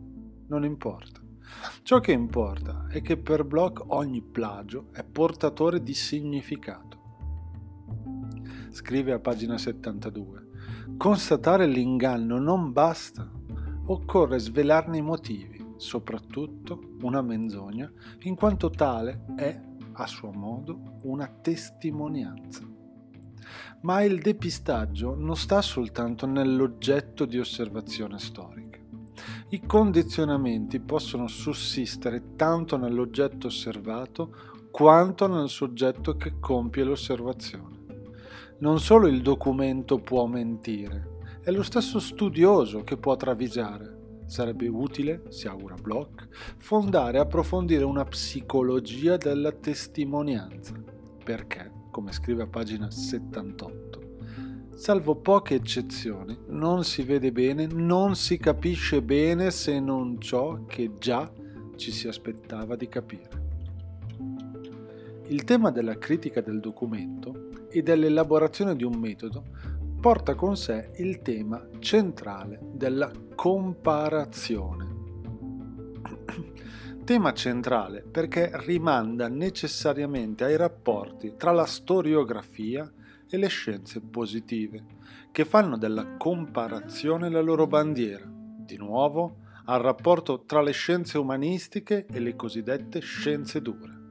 Non 0.48 0.64
importa. 0.64 1.20
Ciò 1.82 2.00
che 2.00 2.12
importa 2.12 2.86
è 2.88 3.02
che 3.02 3.18
per 3.18 3.44
Bloch 3.44 3.82
ogni 3.88 4.22
plagio 4.22 4.88
è 4.92 5.04
portatore 5.04 5.82
di 5.82 5.92
significato 5.92 7.00
scrive 8.72 9.12
a 9.12 9.18
pagina 9.18 9.58
72. 9.58 10.48
Constatare 10.96 11.66
l'inganno 11.66 12.38
non 12.38 12.72
basta, 12.72 13.30
occorre 13.86 14.38
svelarne 14.38 14.98
i 14.98 15.02
motivi, 15.02 15.74
soprattutto 15.76 16.94
una 17.02 17.22
menzogna, 17.22 17.90
in 18.22 18.34
quanto 18.34 18.70
tale 18.70 19.24
è, 19.36 19.60
a 19.92 20.06
suo 20.06 20.30
modo, 20.32 20.98
una 21.02 21.26
testimonianza. 21.26 22.62
Ma 23.82 24.02
il 24.02 24.20
depistaggio 24.20 25.14
non 25.14 25.36
sta 25.36 25.60
soltanto 25.60 26.26
nell'oggetto 26.26 27.24
di 27.24 27.38
osservazione 27.38 28.18
storica. 28.18 28.78
I 29.48 29.60
condizionamenti 29.66 30.80
possono 30.80 31.26
sussistere 31.26 32.36
tanto 32.36 32.76
nell'oggetto 32.76 33.48
osservato 33.48 34.34
quanto 34.70 35.26
nel 35.26 35.48
soggetto 35.48 36.16
che 36.16 36.38
compie 36.38 36.84
l'osservazione 36.84 37.72
non 38.62 38.78
solo 38.78 39.08
il 39.08 39.22
documento 39.22 39.98
può 39.98 40.26
mentire, 40.26 41.11
è 41.44 41.50
lo 41.50 41.64
stesso 41.64 41.98
studioso 41.98 42.84
che 42.84 42.96
può 42.96 43.16
travisare. 43.16 44.20
Sarebbe 44.26 44.68
utile, 44.68 45.24
si 45.30 45.48
augura 45.48 45.74
Bloch, 45.74 46.28
fondare 46.58 47.18
e 47.18 47.20
approfondire 47.20 47.82
una 47.84 48.04
psicologia 48.04 49.16
della 49.16 49.50
testimonianza, 49.50 50.80
perché, 51.24 51.70
come 51.90 52.12
scrive 52.12 52.44
a 52.44 52.46
pagina 52.46 52.88
78, 52.88 54.00
salvo 54.76 55.16
poche 55.16 55.56
eccezioni, 55.56 56.38
non 56.46 56.84
si 56.84 57.02
vede 57.02 57.32
bene, 57.32 57.66
non 57.66 58.14
si 58.14 58.38
capisce 58.38 59.02
bene 59.02 59.50
se 59.50 59.80
non 59.80 60.20
ciò 60.20 60.64
che 60.64 60.92
già 60.96 61.30
ci 61.74 61.90
si 61.90 62.06
aspettava 62.06 62.76
di 62.76 62.88
capire. 62.88 63.40
Il 65.26 65.42
tema 65.42 65.72
della 65.72 65.98
critica 65.98 66.40
del 66.40 66.60
documento 66.60 67.48
e 67.68 67.82
dell'elaborazione 67.82 68.76
di 68.76 68.84
un 68.84 68.98
metodo 68.98 69.44
porta 70.02 70.34
con 70.34 70.56
sé 70.56 70.90
il 70.96 71.22
tema 71.22 71.64
centrale 71.78 72.58
della 72.60 73.08
comparazione. 73.36 74.88
tema 77.06 77.32
centrale 77.32 78.02
perché 78.02 78.50
rimanda 78.64 79.28
necessariamente 79.28 80.42
ai 80.42 80.56
rapporti 80.56 81.34
tra 81.36 81.52
la 81.52 81.66
storiografia 81.66 82.92
e 83.30 83.36
le 83.36 83.46
scienze 83.46 84.00
positive, 84.00 84.84
che 85.30 85.44
fanno 85.44 85.78
della 85.78 86.16
comparazione 86.16 87.30
la 87.30 87.40
loro 87.40 87.68
bandiera, 87.68 88.28
di 88.28 88.76
nuovo 88.76 89.36
al 89.66 89.80
rapporto 89.80 90.42
tra 90.44 90.62
le 90.62 90.72
scienze 90.72 91.16
umanistiche 91.16 92.06
e 92.12 92.18
le 92.18 92.34
cosiddette 92.34 92.98
scienze 92.98 93.62
dure. 93.62 94.01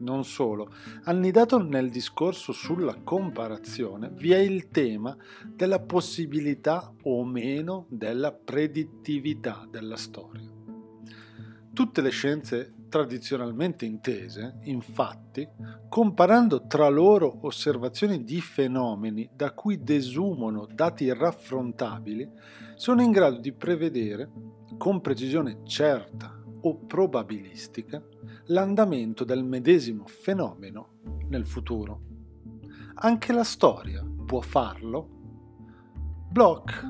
Non 0.00 0.24
solo, 0.24 0.72
annidato 1.04 1.60
nel 1.60 1.90
discorso 1.90 2.52
sulla 2.52 2.94
comparazione 3.02 4.10
vi 4.12 4.30
è 4.32 4.38
il 4.38 4.68
tema 4.68 5.16
della 5.44 5.80
possibilità 5.80 6.92
o 7.02 7.24
meno 7.24 7.86
della 7.88 8.32
predittività 8.32 9.66
della 9.68 9.96
storia. 9.96 10.48
Tutte 11.72 12.00
le 12.00 12.10
scienze 12.10 12.74
tradizionalmente 12.88 13.84
intese, 13.84 14.58
infatti, 14.62 15.46
comparando 15.88 16.66
tra 16.66 16.88
loro 16.88 17.38
osservazioni 17.42 18.22
di 18.22 18.40
fenomeni 18.40 19.28
da 19.34 19.52
cui 19.52 19.82
desumono 19.82 20.66
dati 20.72 21.12
raffrontabili, 21.12 22.28
sono 22.76 23.02
in 23.02 23.10
grado 23.10 23.38
di 23.38 23.52
prevedere, 23.52 24.30
con 24.76 25.00
precisione 25.00 25.60
certa 25.64 26.37
o 26.68 26.76
probabilistica, 26.76 28.02
l'andamento 28.46 29.24
del 29.24 29.42
medesimo 29.42 30.06
fenomeno 30.06 31.00
nel 31.28 31.46
futuro. 31.46 32.02
Anche 32.94 33.32
la 33.32 33.44
storia 33.44 34.04
può 34.26 34.40
farlo? 34.40 35.16
Bloch 36.30 36.86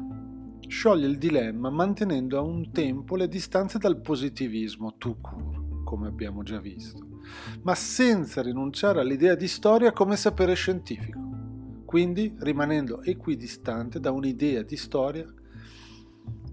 scioglie 0.66 1.06
il 1.06 1.16
dilemma 1.16 1.70
mantenendo 1.70 2.38
a 2.38 2.42
un 2.42 2.70
tempo 2.72 3.16
le 3.16 3.28
distanze 3.28 3.78
dal 3.78 4.00
positivismo 4.00 4.96
tout 4.98 5.20
court, 5.20 5.84
come 5.84 6.08
abbiamo 6.08 6.42
già 6.42 6.60
visto, 6.60 7.20
ma 7.62 7.74
senza 7.74 8.42
rinunciare 8.42 9.00
all'idea 9.00 9.34
di 9.34 9.48
storia 9.48 9.92
come 9.92 10.16
sapere 10.16 10.54
scientifico, 10.54 11.20
quindi 11.84 12.34
rimanendo 12.40 13.02
equidistante 13.02 13.98
da 13.98 14.10
un'idea 14.10 14.62
di 14.62 14.76
storia 14.76 15.26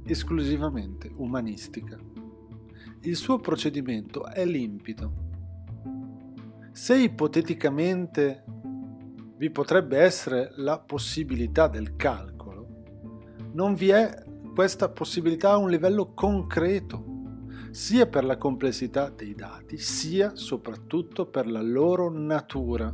esclusivamente 0.06 1.12
umanistica 1.18 2.00
il 3.06 3.16
suo 3.16 3.38
procedimento 3.38 4.26
è 4.26 4.44
limpido. 4.46 5.24
Se 6.72 6.98
ipoteticamente 6.98 8.44
vi 9.38 9.52
potrebbe 9.52 10.00
essere 10.00 10.52
la 10.56 10.80
possibilità 10.80 11.68
del 11.68 11.96
calcolo, 11.96 12.68
non 13.54 13.76
vi 13.76 13.90
è 13.90 14.24
questa 14.56 14.90
possibilità 14.90 15.52
a 15.52 15.58
un 15.58 15.70
livello 15.70 16.14
concreto, 16.14 17.14
sia 17.70 18.08
per 18.08 18.24
la 18.24 18.38
complessità 18.38 19.10
dei 19.10 19.36
dati, 19.36 19.78
sia 19.78 20.36
soprattutto 20.36 21.28
per 21.28 21.48
la 21.48 21.62
loro 21.62 22.10
natura. 22.10 22.92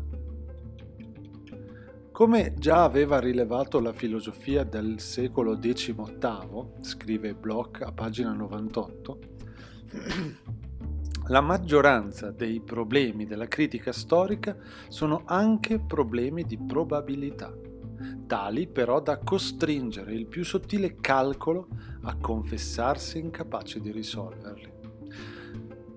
Come 2.11 2.53
già 2.57 2.83
aveva 2.83 3.17
rilevato 3.19 3.79
la 3.79 3.93
filosofia 3.93 4.65
del 4.65 4.99
secolo 4.99 5.57
XVIII, 5.57 6.81
scrive 6.81 7.33
Bloch 7.33 7.81
a 7.81 7.93
pagina 7.93 8.33
98, 8.33 9.19
la 11.27 11.41
maggioranza 11.41 12.31
dei 12.31 12.61
problemi 12.61 13.25
della 13.25 13.47
critica 13.47 13.91
storica 13.91 14.55
sono 14.87 15.23
anche 15.25 15.79
problemi 15.79 16.43
di 16.43 16.57
probabilità, 16.57 17.53
tali 18.27 18.67
però 18.67 19.01
da 19.01 19.17
costringere 19.17 20.13
il 20.13 20.27
più 20.27 20.43
sottile 20.43 20.95
calcolo 20.95 21.67
a 22.03 22.15
confessarsi 22.15 23.19
incapace 23.19 23.79
di 23.79 23.91
risolverli. 23.91 24.69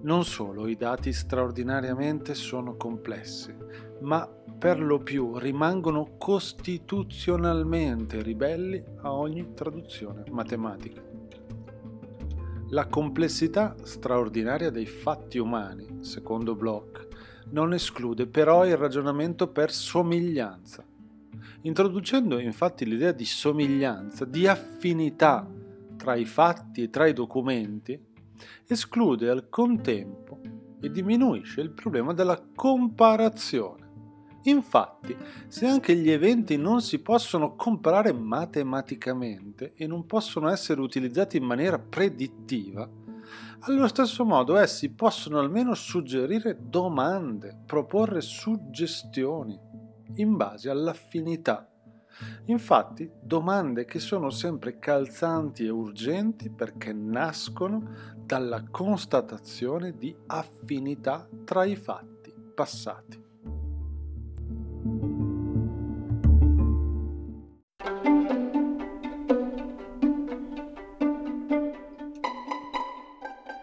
Non 0.03 0.25
solo 0.25 0.67
i 0.67 0.77
dati 0.77 1.13
straordinariamente 1.13 2.35
sono 2.35 2.77
complessi, 2.77 3.55
ma 4.01 4.29
per 4.59 4.81
lo 4.81 4.99
più 4.99 5.39
rimangono 5.39 6.17
costituzionalmente 6.19 8.23
ribelli 8.23 8.83
a 9.03 9.13
ogni 9.13 9.55
traduzione 9.55 10.25
matematica. 10.31 11.14
La 12.75 12.89
complessità 12.89 13.77
straordinaria 13.85 14.69
dei 14.69 14.87
fatti 14.87 15.39
umani, 15.39 15.99
secondo 16.01 16.57
Bloch, 16.57 17.07
non 17.51 17.73
esclude 17.73 18.27
però 18.27 18.67
il 18.67 18.77
ragionamento 18.77 19.47
per 19.47 19.71
somiglianza, 19.71 20.85
introducendo 21.61 22.37
infatti 22.41 22.85
l'idea 22.85 23.13
di 23.13 23.25
somiglianza, 23.25 24.25
di 24.25 24.49
affinità 24.49 25.49
tra 25.97 26.17
i 26.17 26.25
fatti 26.25 26.83
e 26.83 26.91
tra 26.91 27.07
i 27.07 27.13
documenti, 27.13 27.97
esclude 28.67 29.31
al 29.31 29.49
contempo 29.49 30.41
e 30.81 30.91
diminuisce 30.91 31.61
il 31.61 31.71
problema 31.71 32.13
della 32.13 32.43
comparazione 32.57 33.84
Infatti, 34.45 35.17
se 35.49 35.67
anche 35.67 35.95
gli 35.97 36.11
eventi 36.11 36.57
non 36.57 36.83
si 36.83 37.01
possono 37.01 37.55
comparare 37.55 38.13
matematicamente 38.13 39.73
e 39.75 39.87
non 39.87 40.07
possono 40.07 40.49
essere 40.49 40.81
utilizzati 40.81 41.39
in 41.39 41.45
maniera 41.45 41.79
predittiva, 41.79 42.89
allo 43.61 43.89
stesso 43.89 44.25
modo 44.27 44.57
essi 44.57 44.91
possono 44.91 45.39
almeno 45.39 45.75
suggerire 45.75 46.59
domande, 46.61 47.59
proporre 47.65 48.21
suggestioni 48.21 49.59
in 50.17 50.37
base 50.37 50.69
all'affinità. 50.69 51.67
Infatti, 52.47 53.11
domande 53.21 53.87
che 53.87 53.99
sono 53.99 54.29
sempre 54.29 54.79
calzanti 54.79 55.65
e 55.65 55.71
urgenti 55.71 56.51
perché 56.51 56.93
nascono 56.93 58.13
dalla 58.19 58.63
constatazione 58.71 59.97
di 59.97 60.15
affinità 60.27 61.27
tra 61.45 61.65
i 61.65 61.77
fatti 61.77 62.33
passati. 62.55 63.33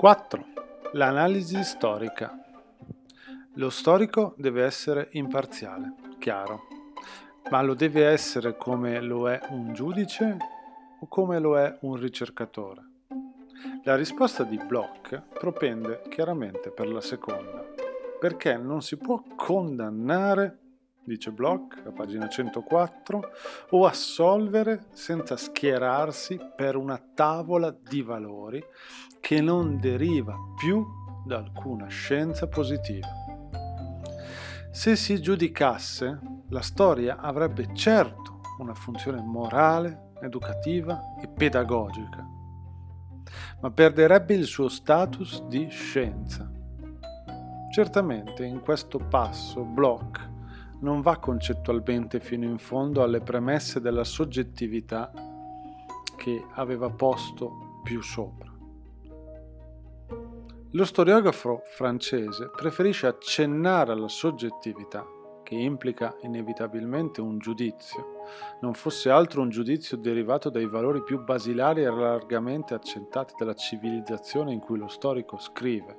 4. 0.02 0.46
L'analisi 0.94 1.64
storica. 1.64 2.36
Lo 3.54 3.70
storico 3.70 4.34
deve 4.36 4.64
essere 4.64 5.10
imparziale, 5.12 5.94
chiaro, 6.18 6.64
ma 7.52 7.62
lo 7.62 7.76
deve 7.76 8.08
essere 8.08 8.58
come 8.58 9.00
lo 9.00 9.30
è 9.30 9.40
un 9.50 9.74
giudice 9.74 10.38
o 11.00 11.08
come 11.08 11.38
lo 11.38 11.60
è 11.60 11.78
un 11.82 11.98
ricercatore. 11.98 12.82
La 13.84 13.96
risposta 13.96 14.44
di 14.44 14.58
Bloch 14.58 15.22
propende 15.38 16.02
chiaramente 16.10 16.72
per 16.72 16.88
la 16.88 17.02
seconda, 17.02 17.64
perché 18.20 18.58
non 18.58 18.82
si 18.82 18.98
può 18.98 19.24
condannare 19.36 20.61
dice 21.12 21.32
Bloch 21.32 21.82
a 21.86 21.91
pagina 21.91 22.30
104, 22.30 23.21
o 23.71 23.86
assolvere 23.86 24.86
senza 24.93 25.36
schierarsi 25.36 26.39
per 26.56 26.78
una 26.78 27.02
tavola 27.13 27.69
di 27.69 28.02
valori 28.02 28.63
che 29.19 29.41
non 29.41 29.78
deriva 29.78 30.36
più 30.58 30.86
da 31.26 31.38
alcuna 31.38 31.88
scienza 31.88 32.47
positiva. 32.47 33.10
Se 34.71 34.95
si 34.95 35.21
giudicasse, 35.21 36.19
la 36.47 36.62
storia 36.62 37.17
avrebbe 37.17 37.76
certo 37.76 38.39
una 38.60 38.74
funzione 38.74 39.21
morale, 39.21 40.12
educativa 40.21 41.15
e 41.21 41.28
pedagogica, 41.28 42.26
ma 43.60 43.69
perderebbe 43.69 44.34
il 44.34 44.45
suo 44.45 44.69
status 44.69 45.43
di 45.47 45.67
scienza. 45.69 46.50
Certamente 47.74 48.45
in 48.45 48.62
questo 48.62 48.97
passo 48.97 49.63
Bloch 49.63 50.31
non 50.82 51.02
va 51.02 51.17
concettualmente 51.17 52.20
fino 52.20 52.46
in 52.46 52.58
fondo 52.58 53.04
alle 53.04 53.22
premesse 53.22 53.80
della 53.80 54.04
soggettività 54.04 55.12
che 56.15 56.46
aveva 56.54 56.89
posto 56.89 57.80
più 57.84 58.02
sopra. 58.02 58.50
Lo 60.74 60.86
storiografo 60.86 61.63
francese 61.65 62.50
preferisce 62.56 63.08
accennare 63.08 63.91
alla 63.91 64.08
soggettività, 64.08 65.06
che 65.44 65.56
implica 65.56 66.15
inevitabilmente 66.22 67.20
un 67.20 67.39
giudizio, 67.39 68.22
non 68.62 68.74
fosse 68.74 69.10
altro 69.10 69.41
un 69.41 69.50
giudizio 69.50 69.98
derivato 69.98 70.50
dai 70.50 70.67
valori 70.67 71.04
più 71.04 71.22
basilari 71.24 71.84
e 71.84 71.89
largamente 71.89 72.74
accettati 72.74 73.34
dalla 73.38 73.54
civilizzazione 73.54 74.54
in 74.54 74.60
cui 74.60 74.78
lo 74.78 74.88
storico 74.88 75.38
scrive 75.38 75.98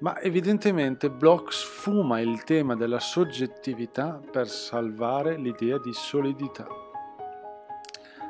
ma 0.00 0.20
evidentemente 0.20 1.10
Bloch 1.10 1.52
sfuma 1.52 2.20
il 2.20 2.44
tema 2.44 2.74
della 2.74 3.00
soggettività 3.00 4.20
per 4.30 4.48
salvare 4.48 5.36
l'idea 5.36 5.78
di 5.78 5.92
solidità. 5.92 6.66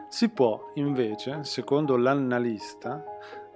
Si 0.09 0.29
può, 0.29 0.71
invece, 0.75 1.43
secondo 1.43 1.97
l'annalista, 1.97 3.05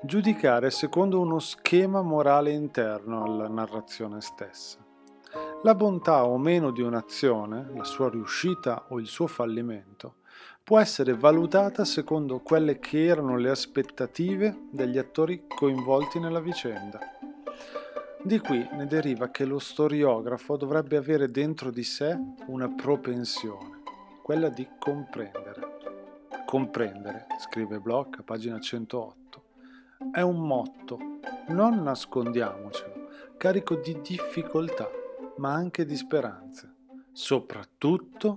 giudicare 0.02 0.70
secondo 0.70 1.20
uno 1.20 1.38
schema 1.38 2.02
morale 2.02 2.50
interno 2.50 3.22
alla 3.22 3.48
narrazione 3.48 4.20
stessa. 4.20 4.84
La 5.62 5.74
bontà 5.74 6.24
o 6.24 6.38
meno 6.38 6.70
di 6.70 6.82
un'azione, 6.82 7.70
la 7.74 7.84
sua 7.84 8.08
riuscita 8.08 8.86
o 8.88 8.98
il 8.98 9.06
suo 9.06 9.26
fallimento, 9.26 10.16
può 10.64 10.78
essere 10.78 11.14
valutata 11.14 11.84
secondo 11.84 12.40
quelle 12.40 12.78
che 12.78 13.06
erano 13.06 13.36
le 13.36 13.50
aspettative 13.50 14.66
degli 14.70 14.98
attori 14.98 15.44
coinvolti 15.46 16.18
nella 16.20 16.40
vicenda. 16.40 16.98
Di 18.20 18.40
qui 18.40 18.68
ne 18.72 18.86
deriva 18.86 19.30
che 19.30 19.44
lo 19.44 19.60
storiografo 19.60 20.56
dovrebbe 20.56 20.96
avere 20.96 21.30
dentro 21.30 21.70
di 21.70 21.84
sé 21.84 22.18
una 22.46 22.68
propensione, 22.68 23.82
quella 24.22 24.48
di 24.48 24.68
comprendere. 24.78 25.76
Comprendere, 26.44 27.26
scrive 27.38 27.78
Bloch 27.78 28.18
a 28.18 28.22
pagina 28.24 28.58
108, 28.58 29.42
è 30.10 30.20
un 30.20 30.40
motto, 30.40 30.98
non 31.48 31.82
nascondiamocelo, 31.82 33.08
carico 33.36 33.76
di 33.76 34.00
difficoltà, 34.02 34.90
ma 35.36 35.52
anche 35.52 35.84
di 35.84 35.96
speranze, 35.96 36.74
soprattutto 37.12 38.36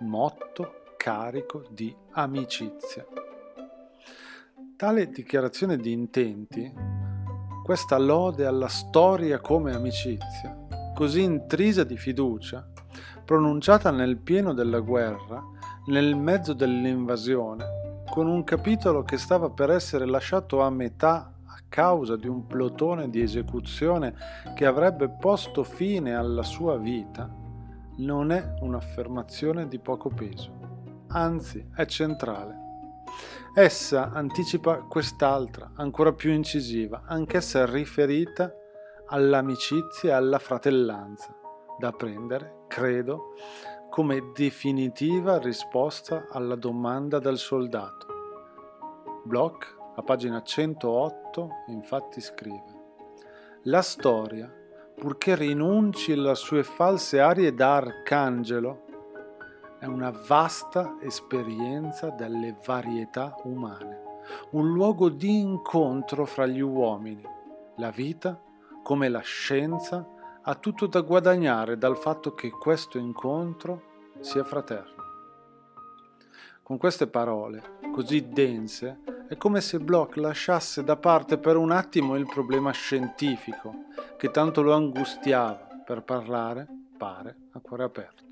motto 0.00 0.94
carico 0.96 1.64
di 1.70 1.94
amicizia. 2.12 3.04
Tale 4.76 5.08
dichiarazione 5.08 5.76
di 5.78 5.90
intenti 5.90 6.95
questa 7.66 7.98
lode 7.98 8.46
alla 8.46 8.68
storia 8.68 9.40
come 9.40 9.74
amicizia, 9.74 10.56
così 10.94 11.24
intrisa 11.24 11.82
di 11.82 11.96
fiducia, 11.96 12.64
pronunciata 13.24 13.90
nel 13.90 14.18
pieno 14.18 14.54
della 14.54 14.78
guerra, 14.78 15.42
nel 15.86 16.14
mezzo 16.14 16.52
dell'invasione, 16.52 18.04
con 18.08 18.28
un 18.28 18.44
capitolo 18.44 19.02
che 19.02 19.18
stava 19.18 19.50
per 19.50 19.70
essere 19.70 20.06
lasciato 20.06 20.62
a 20.62 20.70
metà 20.70 21.32
a 21.44 21.58
causa 21.68 22.14
di 22.14 22.28
un 22.28 22.46
plotone 22.46 23.10
di 23.10 23.20
esecuzione 23.20 24.14
che 24.54 24.64
avrebbe 24.64 25.08
posto 25.08 25.64
fine 25.64 26.14
alla 26.14 26.44
sua 26.44 26.76
vita, 26.76 27.28
non 27.96 28.30
è 28.30 28.54
un'affermazione 28.60 29.66
di 29.66 29.80
poco 29.80 30.08
peso, 30.08 30.52
anzi 31.08 31.66
è 31.74 31.84
centrale. 31.86 32.65
Essa 33.54 34.10
anticipa 34.12 34.82
quest'altra, 34.82 35.72
ancora 35.76 36.12
più 36.12 36.30
incisiva, 36.30 37.04
anch'essa 37.06 37.64
riferita 37.64 38.52
all'amicizia 39.06 40.10
e 40.10 40.12
alla 40.12 40.38
fratellanza, 40.38 41.34
da 41.78 41.92
prendere, 41.92 42.64
credo, 42.68 43.34
come 43.88 44.32
definitiva 44.34 45.38
risposta 45.38 46.26
alla 46.30 46.56
domanda 46.56 47.18
del 47.18 47.38
soldato. 47.38 48.06
Bloch, 49.24 49.74
a 49.96 50.02
pagina 50.02 50.42
108, 50.42 51.48
infatti 51.68 52.20
scrive 52.20 52.74
La 53.62 53.80
storia, 53.80 54.52
purché 54.94 55.34
rinunci 55.34 56.12
alle 56.12 56.34
sue 56.34 56.62
false 56.62 57.20
arie 57.20 57.54
da 57.54 57.76
arcangelo, 57.76 58.85
è 59.78 59.84
una 59.84 60.10
vasta 60.10 60.96
esperienza 61.00 62.10
delle 62.10 62.56
varietà 62.64 63.34
umane, 63.44 64.00
un 64.50 64.72
luogo 64.72 65.08
di 65.10 65.38
incontro 65.38 66.24
fra 66.24 66.46
gli 66.46 66.60
uomini. 66.60 67.22
La 67.76 67.90
vita, 67.90 68.40
come 68.82 69.08
la 69.08 69.20
scienza, 69.20 70.06
ha 70.42 70.54
tutto 70.54 70.86
da 70.86 71.00
guadagnare 71.00 71.76
dal 71.76 71.98
fatto 71.98 72.34
che 72.34 72.50
questo 72.50 72.98
incontro 72.98 73.82
sia 74.20 74.44
fraterno. 74.44 74.94
Con 76.62 76.78
queste 76.78 77.06
parole, 77.06 77.78
così 77.92 78.28
dense, 78.28 79.00
è 79.28 79.36
come 79.36 79.60
se 79.60 79.78
Bloch 79.78 80.16
lasciasse 80.16 80.82
da 80.84 80.96
parte 80.96 81.38
per 81.38 81.56
un 81.56 81.70
attimo 81.70 82.16
il 82.16 82.26
problema 82.26 82.70
scientifico 82.70 83.84
che 84.16 84.30
tanto 84.30 84.62
lo 84.62 84.72
angustiava 84.72 85.68
per 85.84 86.02
parlare, 86.02 86.66
pare, 86.96 87.36
a 87.52 87.60
cuore 87.60 87.84
aperto. 87.84 88.24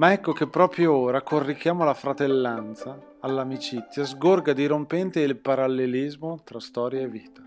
Ma 0.00 0.12
ecco 0.12 0.32
che 0.32 0.46
proprio 0.46 0.94
ora, 0.94 1.20
col 1.20 1.42
richiamo 1.42 1.82
alla 1.82 1.92
fratellanza, 1.92 2.98
all'amicizia, 3.20 4.02
sgorga 4.06 4.54
dirompente 4.54 5.20
il 5.20 5.36
parallelismo 5.36 6.40
tra 6.42 6.58
storia 6.58 7.00
e 7.00 7.06
vita. 7.06 7.42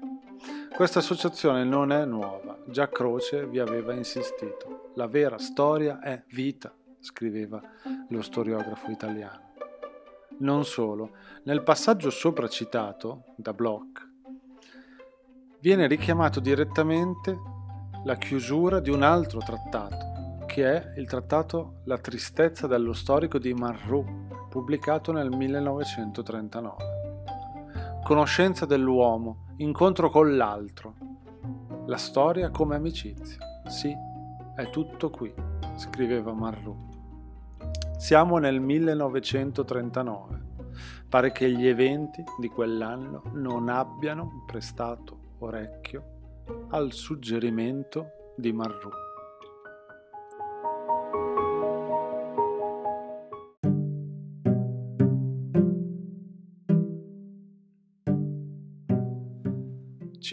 Questa 0.71 0.99
associazione 0.99 1.63
non 1.63 1.91
è 1.91 2.05
nuova, 2.05 2.55
già 2.67 2.89
Croce 2.89 3.47
vi 3.47 3.57
aveva 3.57 3.93
insistito. 3.93 4.91
La 4.93 5.07
vera 5.07 5.39
storia 5.39 5.99
è 5.99 6.21
vita, 6.27 6.71
scriveva 6.99 7.59
lo 8.09 8.21
storiografo 8.21 8.91
italiano. 8.91 9.53
Non 10.37 10.63
solo, 10.63 11.09
nel 11.45 11.63
passaggio 11.63 12.11
sopra 12.11 12.47
citato 12.47 13.23
da 13.35 13.51
Bloch 13.53 14.07
viene 15.59 15.87
richiamato 15.87 16.39
direttamente 16.39 17.35
la 18.03 18.15
chiusura 18.17 18.79
di 18.79 18.91
un 18.91 19.01
altro 19.01 19.39
trattato, 19.39 20.02
che 20.53 20.71
è 20.71 20.93
il 20.99 21.07
trattato 21.07 21.79
La 21.85 21.97
tristezza 21.97 22.67
dello 22.67 22.93
storico 22.93 23.39
di 23.39 23.55
Marrou, 23.55 24.27
pubblicato 24.49 25.11
nel 25.11 25.35
1939. 25.35 28.01
Conoscenza 28.03 28.67
dell'uomo, 28.67 29.47
incontro 29.57 30.11
con 30.11 30.37
l'altro. 30.37 30.93
La 31.87 31.97
storia 31.97 32.51
come 32.51 32.75
amicizia. 32.75 33.39
Sì, 33.65 33.91
è 34.55 34.69
tutto 34.69 35.09
qui, 35.09 35.33
scriveva 35.75 36.33
Marrou. 36.33 36.77
Siamo 37.97 38.37
nel 38.37 38.59
1939. 38.59 40.41
Pare 41.09 41.31
che 41.31 41.49
gli 41.49 41.65
eventi 41.65 42.23
di 42.37 42.49
quell'anno 42.49 43.23
non 43.33 43.69
abbiano 43.69 44.43
prestato 44.45 45.17
orecchio 45.39 46.03
al 46.69 46.91
suggerimento 46.91 48.33
di 48.37 48.53
Marrou. 48.53 49.02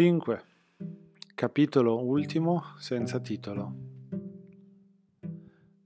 5. 0.00 0.42
Capitolo 1.34 2.02
ultimo 2.02 2.62
senza 2.78 3.20
titolo. 3.20 3.74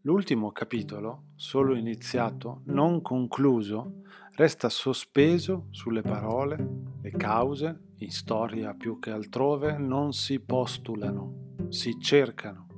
L'ultimo 0.02 0.52
capitolo, 0.52 1.30
solo 1.34 1.74
iniziato, 1.74 2.60
non 2.66 3.02
concluso, 3.02 4.02
resta 4.36 4.68
sospeso 4.68 5.66
sulle 5.70 6.02
parole, 6.02 6.64
le 7.02 7.10
cause, 7.10 7.86
in 7.96 8.10
storia 8.12 8.72
più 8.72 9.00
che 9.00 9.10
altrove, 9.10 9.78
non 9.78 10.12
si 10.12 10.38
postulano, 10.38 11.56
si 11.70 11.98
cercano. 11.98 12.68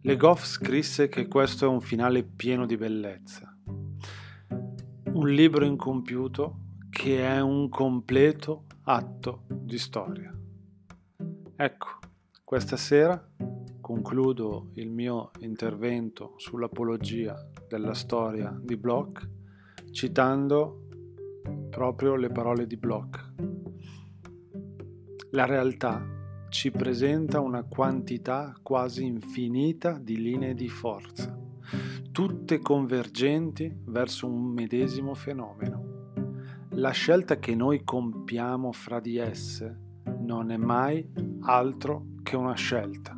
Le 0.00 0.16
Goff 0.16 0.46
scrisse 0.46 1.10
che 1.10 1.28
questo 1.28 1.66
è 1.66 1.68
un 1.68 1.82
finale 1.82 2.22
pieno 2.24 2.64
di 2.64 2.78
bellezza, 2.78 3.54
un 5.12 5.28
libro 5.28 5.66
incompiuto 5.66 6.60
che 6.88 7.22
è 7.22 7.42
un 7.42 7.68
completo 7.68 8.62
atto 8.90 9.42
di 9.48 9.76
storia. 9.76 10.34
Ecco, 11.56 11.88
questa 12.42 12.78
sera 12.78 13.22
concludo 13.82 14.70
il 14.74 14.88
mio 14.88 15.30
intervento 15.40 16.32
sull'apologia 16.38 17.36
della 17.68 17.92
storia 17.92 18.58
di 18.58 18.78
Bloch 18.78 19.28
citando 19.90 20.86
proprio 21.68 22.14
le 22.14 22.30
parole 22.30 22.66
di 22.66 22.78
Bloch. 22.78 23.32
La 25.32 25.44
realtà 25.44 26.02
ci 26.48 26.70
presenta 26.70 27.40
una 27.40 27.64
quantità 27.64 28.58
quasi 28.62 29.04
infinita 29.04 29.98
di 29.98 30.16
linee 30.16 30.54
di 30.54 30.70
forza, 30.70 31.38
tutte 32.10 32.58
convergenti 32.60 33.70
verso 33.84 34.26
un 34.26 34.46
medesimo 34.46 35.12
fenomeno. 35.12 35.97
La 36.78 36.90
scelta 36.92 37.40
che 37.40 37.56
noi 37.56 37.82
compiamo 37.82 38.70
fra 38.70 39.00
di 39.00 39.16
esse 39.16 39.76
non 40.20 40.52
è 40.52 40.56
mai 40.56 41.04
altro 41.40 42.14
che 42.22 42.36
una 42.36 42.54
scelta 42.54 43.17